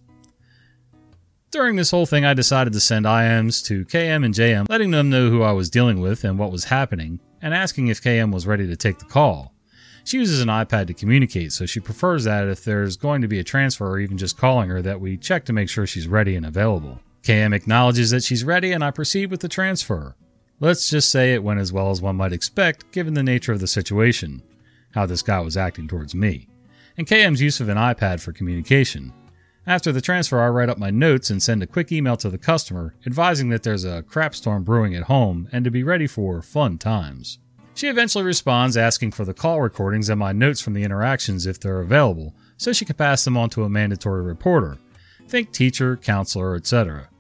During 1.51 1.75
this 1.75 1.91
whole 1.91 2.07
thing, 2.07 2.25
I 2.25 2.33
decided 2.33 2.73
to 2.75 2.81
send 2.81 3.07
IMs 3.07 3.65
to 3.65 3.85
KM 3.87 4.25
and 4.25 4.35
JM, 4.35 4.69
letting 4.69 4.93
them 4.93 5.11
know 5.11 5.31
who 5.31 5.43
I 5.43 5.51
was 5.51 5.69
dealing 5.69 6.01
with 6.01 6.23
and 6.23 6.39
what 6.39 6.53
was 6.53 6.65
happening, 6.65 7.19
and 7.41 7.55
asking 7.55 7.89
if 7.89 8.03
KM 8.03 8.33
was 8.33 8.47
ready 8.47 8.67
to 8.67 8.77
take 8.77 8.99
the 8.99 9.05
call. 9.05 9.55
She 10.05 10.19
uses 10.19 10.41
an 10.41 10.49
iPad 10.49 10.87
to 10.87 10.95
communicate, 10.95 11.53
so 11.53 11.67
she 11.67 11.81
prefers 11.81 12.25
that 12.25 12.49
if 12.49 12.65
there's 12.65 12.97
going 12.97 13.21
to 13.21 13.29
be 13.29 13.39
a 13.39 13.45
transfer 13.45 13.87
or 13.87 14.01
even 14.01 14.17
just 14.17 14.39
calling 14.39 14.71
her, 14.71 14.81
that 14.81 15.01
we 15.01 15.17
check 15.17 15.45
to 15.45 15.53
make 15.53 15.69
sure 15.69 15.87
she's 15.87 16.09
ready 16.09 16.35
and 16.35 16.47
available. 16.47 17.01
KM 17.23 17.55
acknowledges 17.55 18.11
that 18.11 18.25
she's 18.25 18.45
ready, 18.45 18.73
and 18.73 18.83
I 18.83 18.91
proceed 18.91 19.31
with 19.31 19.41
the 19.41 19.49
transfer. 19.49 20.17
Let's 20.61 20.89
just 20.89 21.11
say 21.11 21.35
it 21.35 21.45
went 21.45 21.61
as 21.61 21.73
well 21.73 21.91
as 21.91 22.01
one 22.01 22.17
might 22.17 22.33
expect, 22.33 22.91
given 22.91 23.15
the 23.15 23.23
nature 23.23 23.53
of 23.53 23.61
the 23.61 23.67
situation, 23.67 24.43
how 24.95 25.05
this 25.05 25.23
guy 25.23 25.41
was 25.41 25.57
acting 25.57 25.89
towards 25.89 26.15
me, 26.15 26.49
and 26.97 27.07
KM's 27.07 27.43
use 27.43 27.61
of 27.61 27.69
an 27.69 27.77
iPad 27.77 28.21
for 28.21 28.33
communication. 28.33 29.13
After 29.69 29.93
the 29.93 30.01
transfer, 30.01 30.41
I 30.41 30.49
write 30.49 30.71
up 30.71 30.79
my 30.79 30.89
notes 30.89 31.29
and 31.29 31.43
send 31.43 31.63
a 31.63 31.67
quick 31.67 31.93
email 31.93 32.17
to 32.17 32.31
the 32.31 32.39
customer 32.39 32.95
advising 33.07 33.51
that 33.51 33.65
there's 33.65 33.85
a 33.85 34.03
crap 34.03 34.35
storm 34.35 34.65
brewing 34.65 34.95
at 34.95 35.03
home 35.03 35.47
and 35.53 35.63
to 35.63 35.71
be 35.71 35.83
ready 35.83 36.07
for 36.07 36.41
fun 36.41 36.79
times. 36.79 37.39
She 37.75 37.87
eventually 37.87 38.25
responds 38.25 38.79
asking 38.79 39.11
for 39.11 39.27
the 39.27 39.35
call 39.35 39.61
recordings 39.61 40.09
and 40.09 40.19
my 40.19 40.33
notes 40.33 40.63
from 40.63 40.73
the 40.73 40.85
interactions 40.85 41.45
if 41.45 41.61
they're 41.61 41.83
available, 41.83 42.35
so 42.57 42.73
she 42.73 42.87
can 42.87 42.97
pass 42.97 43.27
them 43.27 43.37
on 43.37 43.51
to 43.51 43.65
a 43.65 43.69
mandatory 43.69 44.23
reporter. 44.23 44.79
Think 45.29 45.53
teacher, 45.53 45.99
counselor, 45.99 46.57
etc. 46.57 47.11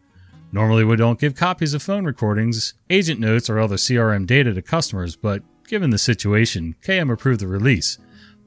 Normally, 0.50 0.84
we 0.84 0.96
don't 0.96 1.20
give 1.20 1.34
copies 1.34 1.74
of 1.74 1.82
phone 1.82 2.06
recordings, 2.06 2.72
agent 2.88 3.20
notes, 3.20 3.50
or 3.50 3.58
other 3.58 3.76
CRM 3.76 4.26
data 4.26 4.54
to 4.54 4.62
customers, 4.62 5.16
but 5.16 5.42
given 5.66 5.90
the 5.90 5.98
situation, 5.98 6.76
KM 6.82 7.12
approved 7.12 7.40
the 7.40 7.46
release, 7.46 7.98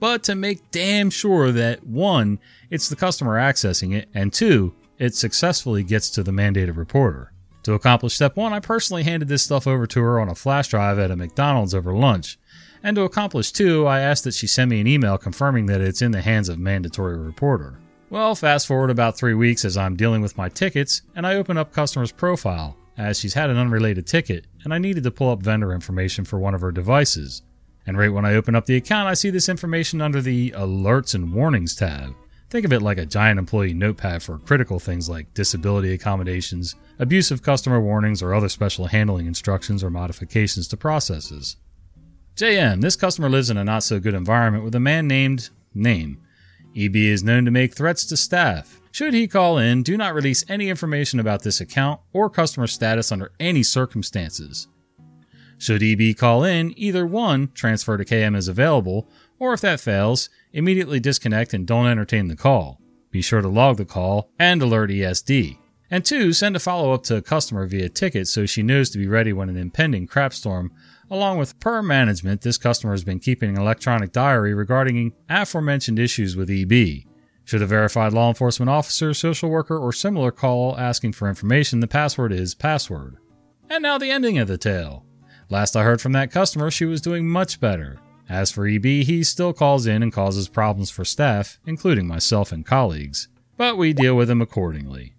but 0.01 0.24
to 0.24 0.34
make 0.34 0.72
damn 0.72 1.12
sure 1.12 1.51
that 1.51 1.86
one, 1.86 2.39
it's 2.72 2.89
the 2.89 2.96
customer 2.96 3.39
accessing 3.39 3.96
it, 3.96 4.10
and 4.15 4.34
two, 4.34 4.74
it 4.98 5.13
successfully 5.13 5.84
gets 5.84 6.10
to 6.10 6.24
the 6.24 6.31
mandated 6.31 6.75
reporter. 6.75 7.31
To 7.63 7.75
accomplish 7.75 8.15
step 8.15 8.36
one, 8.36 8.51
I 8.51 8.60
personally 8.60 9.03
handed 9.03 9.27
this 9.27 9.43
stuff 9.43 9.67
over 9.67 9.86
to 9.86 10.01
her 10.01 10.20
on 10.20 10.27
a 10.27 10.34
flash 10.34 10.70
drive 10.70 10.98
at 10.98 11.12
a 11.12 11.15
McDonald's 11.15 11.75
over 11.75 11.93
lunch. 11.93 12.39
And 12.81 12.96
to 12.96 13.03
accomplish 13.03 13.51
two, 13.51 13.86
I 13.86 14.00
asked 14.00 14.24
that 14.24 14.34
she 14.34 14.48
send 14.48 14.72
me 14.72 14.81
an 14.81 14.88
email 14.88 15.20
confirming 15.20 15.67
that 15.67 15.81
it's 15.81 16.01
in 16.01 16.10
the 16.10 16.22
hands 16.22 16.50
of 16.50 16.58
mandatory 16.58 17.20
reporter. 17.20 17.77
Well, 18.10 18.34
fast 18.34 18.65
forward 18.65 18.89
about 18.89 19.20
three 19.20 19.36
weeks 19.36 19.63
as 19.63 19.77
I'm 19.77 19.96
dealing 19.96 20.24
with 20.24 20.36
my 20.36 20.50
tickets, 20.50 21.03
and 21.15 21.27
I 21.27 21.36
open 21.36 21.60
up 21.60 21.72
customer's 21.72 22.12
profile, 22.12 22.75
as 22.98 23.20
she's 23.20 23.36
had 23.36 23.51
an 23.51 23.58
unrelated 23.58 24.08
ticket, 24.08 24.48
and 24.63 24.74
I 24.74 24.79
needed 24.79 25.03
to 25.03 25.12
pull 25.12 25.29
up 25.29 25.43
vendor 25.43 25.72
information 25.72 26.25
for 26.25 26.39
one 26.39 26.55
of 26.55 26.62
her 26.62 26.72
devices. 26.72 27.43
And 27.85 27.97
right 27.97 28.13
when 28.13 28.25
I 28.25 28.35
open 28.35 28.55
up 28.55 28.65
the 28.65 28.75
account, 28.75 29.07
I 29.07 29.13
see 29.13 29.29
this 29.29 29.50
information 29.50 30.01
under 30.01 30.21
the 30.21 30.51
Alerts 30.51 31.15
and 31.15 31.33
Warnings 31.33 31.75
tab. 31.75 32.15
Think 32.50 32.65
of 32.65 32.73
it 32.73 32.81
like 32.81 32.97
a 32.97 33.05
giant 33.05 33.39
employee 33.39 33.73
notepad 33.73 34.21
for 34.21 34.38
critical 34.38 34.77
things 34.77 35.07
like 35.07 35.33
disability 35.33 35.93
accommodations, 35.93 36.75
abusive 37.00 37.41
customer 37.41 37.79
warnings, 37.79 38.21
or 38.21 38.33
other 38.33 38.50
special 38.50 38.88
handling 38.88 39.25
instructions 39.25 39.83
or 39.83 39.89
modifications 39.89 40.67
to 40.67 40.77
processes. 40.77 41.55
JM, 42.35 42.81
this 42.81 42.95
customer 42.95 43.29
lives 43.29 43.50
in 43.50 43.57
a 43.57 43.63
not 43.63 43.83
so 43.83 44.00
good 44.00 44.13
environment 44.13 44.63
with 44.63 44.75
a 44.75 44.79
man 44.79 45.07
named 45.07 45.50
Name. 45.73 46.21
EB 46.75 46.95
is 46.95 47.23
known 47.23 47.45
to 47.45 47.51
make 47.51 47.73
threats 47.73 48.05
to 48.05 48.17
staff. 48.17 48.81
Should 48.91 49.13
he 49.13 49.27
call 49.27 49.57
in, 49.57 49.83
do 49.83 49.95
not 49.95 50.13
release 50.13 50.43
any 50.50 50.69
information 50.69 51.19
about 51.19 51.43
this 51.43 51.61
account 51.61 52.01
or 52.11 52.29
customer 52.29 52.67
status 52.67 53.11
under 53.11 53.31
any 53.39 53.63
circumstances. 53.63 54.67
Should 55.62 55.84
EB 55.84 56.18
call 56.18 56.44
in, 56.44 56.74
either 56.75 57.06
1. 57.06 57.51
Transfer 57.53 57.98
to 57.98 58.03
KM 58.03 58.36
is 58.36 58.48
available, 58.48 59.08
or 59.38 59.53
if 59.53 59.62
that 59.62 59.80
fails, 59.80 60.30
immediately 60.51 61.00
disconnect 61.00 61.53
and 61.53 61.68
don't 61.68 61.86
entertain 61.86 62.27
the 62.27 62.35
call. 62.35 62.81
Be 63.12 63.22
sure 63.22 63.42
to 63.42 63.48
log 63.48 63.77
the 63.77 63.85
call 63.85 64.31
and 64.40 64.62
alert 64.62 64.90
ESD. 64.90 65.59
And 65.92 66.03
2. 66.03 66.33
Send 66.33 66.55
a 66.55 66.59
follow 66.59 66.94
up 66.94 67.03
to 67.03 67.18
a 67.18 67.22
customer 67.22 67.68
via 67.68 67.90
ticket 67.90 68.27
so 68.27 68.46
she 68.46 68.64
knows 68.64 68.90
to 68.90 68.98
be 68.98 69.07
ready 69.07 69.33
when 69.33 69.50
an 69.50 69.57
impending 69.57 70.07
crap 70.07 70.33
storm 70.33 70.72
Along 71.12 71.38
with 71.38 71.59
per 71.59 71.81
management, 71.81 72.40
this 72.40 72.57
customer 72.57 72.94
has 72.94 73.03
been 73.03 73.20
keeping 73.20 73.50
an 73.50 73.62
electronic 73.62 74.14
diary 74.14 74.53
regarding 74.53 75.12
aforementioned 75.29 76.00
issues 76.00 76.38
with 76.38 76.50
EB. 76.50 77.03
Should 77.44 77.62
a 77.62 77.66
verified 77.66 78.14
law 78.14 78.29
enforcement 78.29 78.70
officer, 78.70 79.14
social 79.14 79.50
worker, 79.50 79.77
or 79.77 79.92
similar 79.92 80.31
call 80.31 80.77
asking 80.79 81.12
for 81.12 81.27
information, 81.27 81.81
the 81.81 81.88
password 81.88 82.31
is 82.31 82.55
password. 82.55 83.18
And 83.70 83.83
now 83.83 83.98
the 83.98 84.09
ending 84.09 84.38
of 84.38 84.48
the 84.48 84.57
tale. 84.57 85.05
Last 85.51 85.75
I 85.75 85.83
heard 85.83 86.00
from 86.00 86.14
that 86.14 86.31
customer, 86.31 86.72
she 86.72 86.85
was 86.85 87.01
doing 87.01 87.27
much 87.27 87.59
better. 87.59 87.98
As 88.29 88.51
for 88.51 88.66
EB, 88.66 88.85
he 88.85 89.22
still 89.22 89.51
calls 89.51 89.85
in 89.85 90.01
and 90.01 90.14
causes 90.14 90.48
problems 90.48 90.90
for 90.90 91.03
staff, 91.03 91.59
including 91.66 92.07
myself 92.07 92.53
and 92.53 92.66
colleagues. 92.66 93.27
But 93.57 93.77
we 93.77 93.92
deal 93.92 94.16
with 94.16 94.29
him 94.29 94.42
accordingly. 94.42 95.14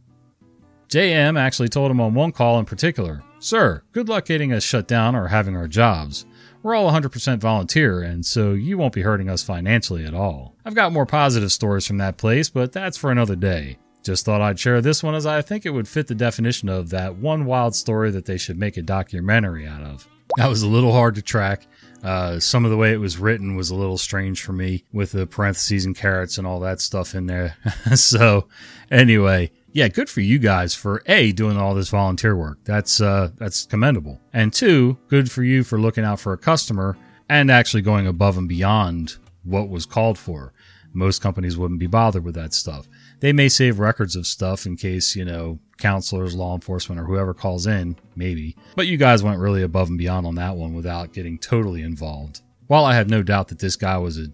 JM 0.88 1.38
actually 1.38 1.68
told 1.68 1.90
him 1.90 2.00
on 2.00 2.14
one 2.14 2.32
call 2.32 2.58
in 2.58 2.64
particular 2.64 3.22
Sir, 3.40 3.82
good 3.92 4.08
luck 4.08 4.24
getting 4.24 4.54
us 4.54 4.62
shut 4.62 4.88
down 4.88 5.14
or 5.14 5.28
having 5.28 5.54
our 5.54 5.68
jobs. 5.68 6.24
We're 6.62 6.76
all 6.76 6.90
100% 6.90 7.38
volunteer, 7.38 8.00
and 8.00 8.24
so 8.24 8.52
you 8.52 8.78
won't 8.78 8.94
be 8.94 9.02
hurting 9.02 9.28
us 9.28 9.42
financially 9.42 10.06
at 10.06 10.14
all. 10.14 10.54
I've 10.64 10.74
got 10.74 10.92
more 10.92 11.06
positive 11.06 11.52
stories 11.52 11.86
from 11.86 11.98
that 11.98 12.16
place, 12.16 12.48
but 12.48 12.72
that's 12.72 12.96
for 12.96 13.10
another 13.10 13.36
day. 13.36 13.76
Just 14.02 14.24
thought 14.24 14.40
I'd 14.40 14.58
share 14.58 14.80
this 14.80 15.02
one 15.02 15.14
as 15.14 15.26
I 15.26 15.42
think 15.42 15.64
it 15.64 15.70
would 15.70 15.88
fit 15.88 16.08
the 16.08 16.14
definition 16.14 16.68
of 16.68 16.90
that 16.90 17.16
one 17.16 17.44
wild 17.44 17.74
story 17.74 18.10
that 18.10 18.26
they 18.26 18.36
should 18.36 18.58
make 18.58 18.76
a 18.76 18.82
documentary 18.82 19.66
out 19.66 19.82
of. 19.82 20.08
That 20.36 20.48
was 20.48 20.62
a 20.62 20.68
little 20.68 20.92
hard 20.92 21.14
to 21.16 21.22
track. 21.22 21.66
Uh, 22.02 22.40
some 22.40 22.64
of 22.64 22.70
the 22.70 22.76
way 22.76 22.92
it 22.92 23.00
was 23.00 23.18
written 23.18 23.54
was 23.54 23.70
a 23.70 23.76
little 23.76 23.98
strange 23.98 24.42
for 24.42 24.52
me 24.52 24.84
with 24.92 25.12
the 25.12 25.26
parentheses 25.26 25.84
and 25.84 25.94
carrots 25.94 26.36
and 26.36 26.46
all 26.46 26.58
that 26.60 26.80
stuff 26.80 27.14
in 27.14 27.26
there. 27.26 27.56
so, 27.94 28.48
anyway, 28.90 29.52
yeah, 29.72 29.88
good 29.88 30.10
for 30.10 30.20
you 30.20 30.38
guys 30.38 30.74
for 30.74 31.02
a 31.06 31.32
doing 31.32 31.56
all 31.56 31.74
this 31.74 31.90
volunteer 31.90 32.36
work. 32.36 32.58
That's 32.64 33.00
uh, 33.00 33.30
that's 33.36 33.66
commendable. 33.66 34.20
And 34.32 34.52
two, 34.52 34.98
good 35.08 35.30
for 35.30 35.44
you 35.44 35.62
for 35.62 35.78
looking 35.78 36.04
out 36.04 36.18
for 36.18 36.32
a 36.32 36.38
customer 36.38 36.96
and 37.28 37.50
actually 37.50 37.82
going 37.82 38.06
above 38.06 38.36
and 38.36 38.48
beyond 38.48 39.16
what 39.44 39.68
was 39.68 39.86
called 39.86 40.18
for. 40.18 40.52
Most 40.92 41.22
companies 41.22 41.56
wouldn't 41.56 41.80
be 41.80 41.86
bothered 41.86 42.24
with 42.24 42.34
that 42.34 42.52
stuff. 42.52 42.88
They 43.22 43.32
may 43.32 43.48
save 43.48 43.78
records 43.78 44.16
of 44.16 44.26
stuff 44.26 44.66
in 44.66 44.76
case, 44.76 45.14
you 45.14 45.24
know, 45.24 45.60
counselors, 45.78 46.34
law 46.34 46.56
enforcement, 46.56 47.00
or 47.00 47.04
whoever 47.04 47.32
calls 47.32 47.68
in, 47.68 47.94
maybe. 48.16 48.56
But 48.74 48.88
you 48.88 48.96
guys 48.96 49.22
went 49.22 49.38
really 49.38 49.62
above 49.62 49.88
and 49.88 49.96
beyond 49.96 50.26
on 50.26 50.34
that 50.34 50.56
one 50.56 50.74
without 50.74 51.12
getting 51.12 51.38
totally 51.38 51.82
involved. 51.82 52.40
While 52.66 52.84
I 52.84 52.96
have 52.96 53.08
no 53.08 53.22
doubt 53.22 53.46
that 53.48 53.60
this 53.60 53.76
guy 53.76 53.96
was 53.96 54.18
a 54.18 54.26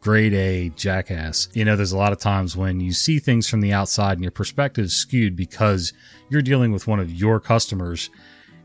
grade 0.00 0.32
A 0.32 0.70
jackass. 0.70 1.48
You 1.52 1.66
know, 1.66 1.76
there's 1.76 1.92
a 1.92 1.98
lot 1.98 2.12
of 2.12 2.18
times 2.18 2.56
when 2.56 2.80
you 2.80 2.92
see 2.92 3.18
things 3.18 3.50
from 3.50 3.60
the 3.60 3.74
outside 3.74 4.12
and 4.12 4.22
your 4.22 4.30
perspective 4.30 4.86
is 4.86 4.96
skewed 4.96 5.36
because 5.36 5.92
you're 6.30 6.40
dealing 6.40 6.72
with 6.72 6.86
one 6.86 7.00
of 7.00 7.12
your 7.12 7.38
customers. 7.38 8.08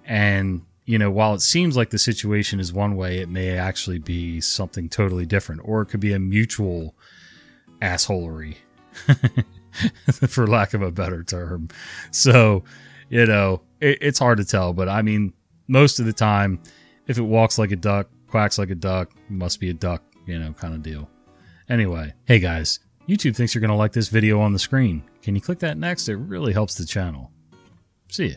And, 0.06 0.62
you 0.86 0.98
know, 0.98 1.12
while 1.12 1.34
it 1.34 1.42
seems 1.42 1.76
like 1.76 1.90
the 1.90 1.98
situation 1.98 2.62
is 2.62 2.72
one 2.72 2.96
way, 2.96 3.18
it 3.18 3.28
may 3.28 3.58
actually 3.58 4.00
be 4.00 4.40
something 4.40 4.88
totally 4.88 5.26
different, 5.26 5.62
or 5.66 5.82
it 5.82 5.88
could 5.88 6.00
be 6.00 6.14
a 6.14 6.20
mutual 6.20 6.96
assholery, 7.82 8.56
for 10.28 10.48
lack 10.48 10.74
of 10.74 10.82
a 10.82 10.92
better 10.92 11.24
term. 11.24 11.70
So, 12.12 12.64
you 13.10 13.26
know, 13.26 13.62
it, 13.80 14.00
it's 14.02 14.20
hard 14.20 14.38
to 14.38 14.46
tell, 14.46 14.74
but 14.74 14.90
I 14.90 15.02
mean, 15.02 15.34
most 15.68 16.00
of 16.00 16.06
the 16.06 16.14
time, 16.14 16.62
if 17.08 17.18
it 17.18 17.24
walks 17.24 17.58
like 17.58 17.72
a 17.72 17.76
duck, 17.76 18.10
quacks 18.28 18.58
like 18.58 18.70
a 18.70 18.76
duck, 18.76 19.12
must 19.30 19.60
be 19.60 19.70
a 19.70 19.74
duck, 19.74 20.04
you 20.26 20.38
know, 20.38 20.54
kind 20.54 20.74
of 20.74 20.84
deal. 20.84 21.10
Anyway, 21.70 22.14
hey 22.26 22.40
guys, 22.40 22.80
YouTube 23.08 23.36
thinks 23.36 23.56
you're 23.56 23.62
going 23.62 23.70
to 23.70 23.76
like 23.76 23.94
this 23.94 24.10
video 24.10 24.40
on 24.40 24.54
the 24.54 24.60
screen. 24.60 25.04
Can 25.22 25.36
you 25.36 25.42
click 25.42 25.60
that 25.60 25.78
next? 25.78 26.10
It 26.10 26.16
really 26.16 26.54
helps 26.54 26.76
the 26.76 26.86
channel. 26.86 27.32
See 28.10 28.28
ya. 28.28 28.36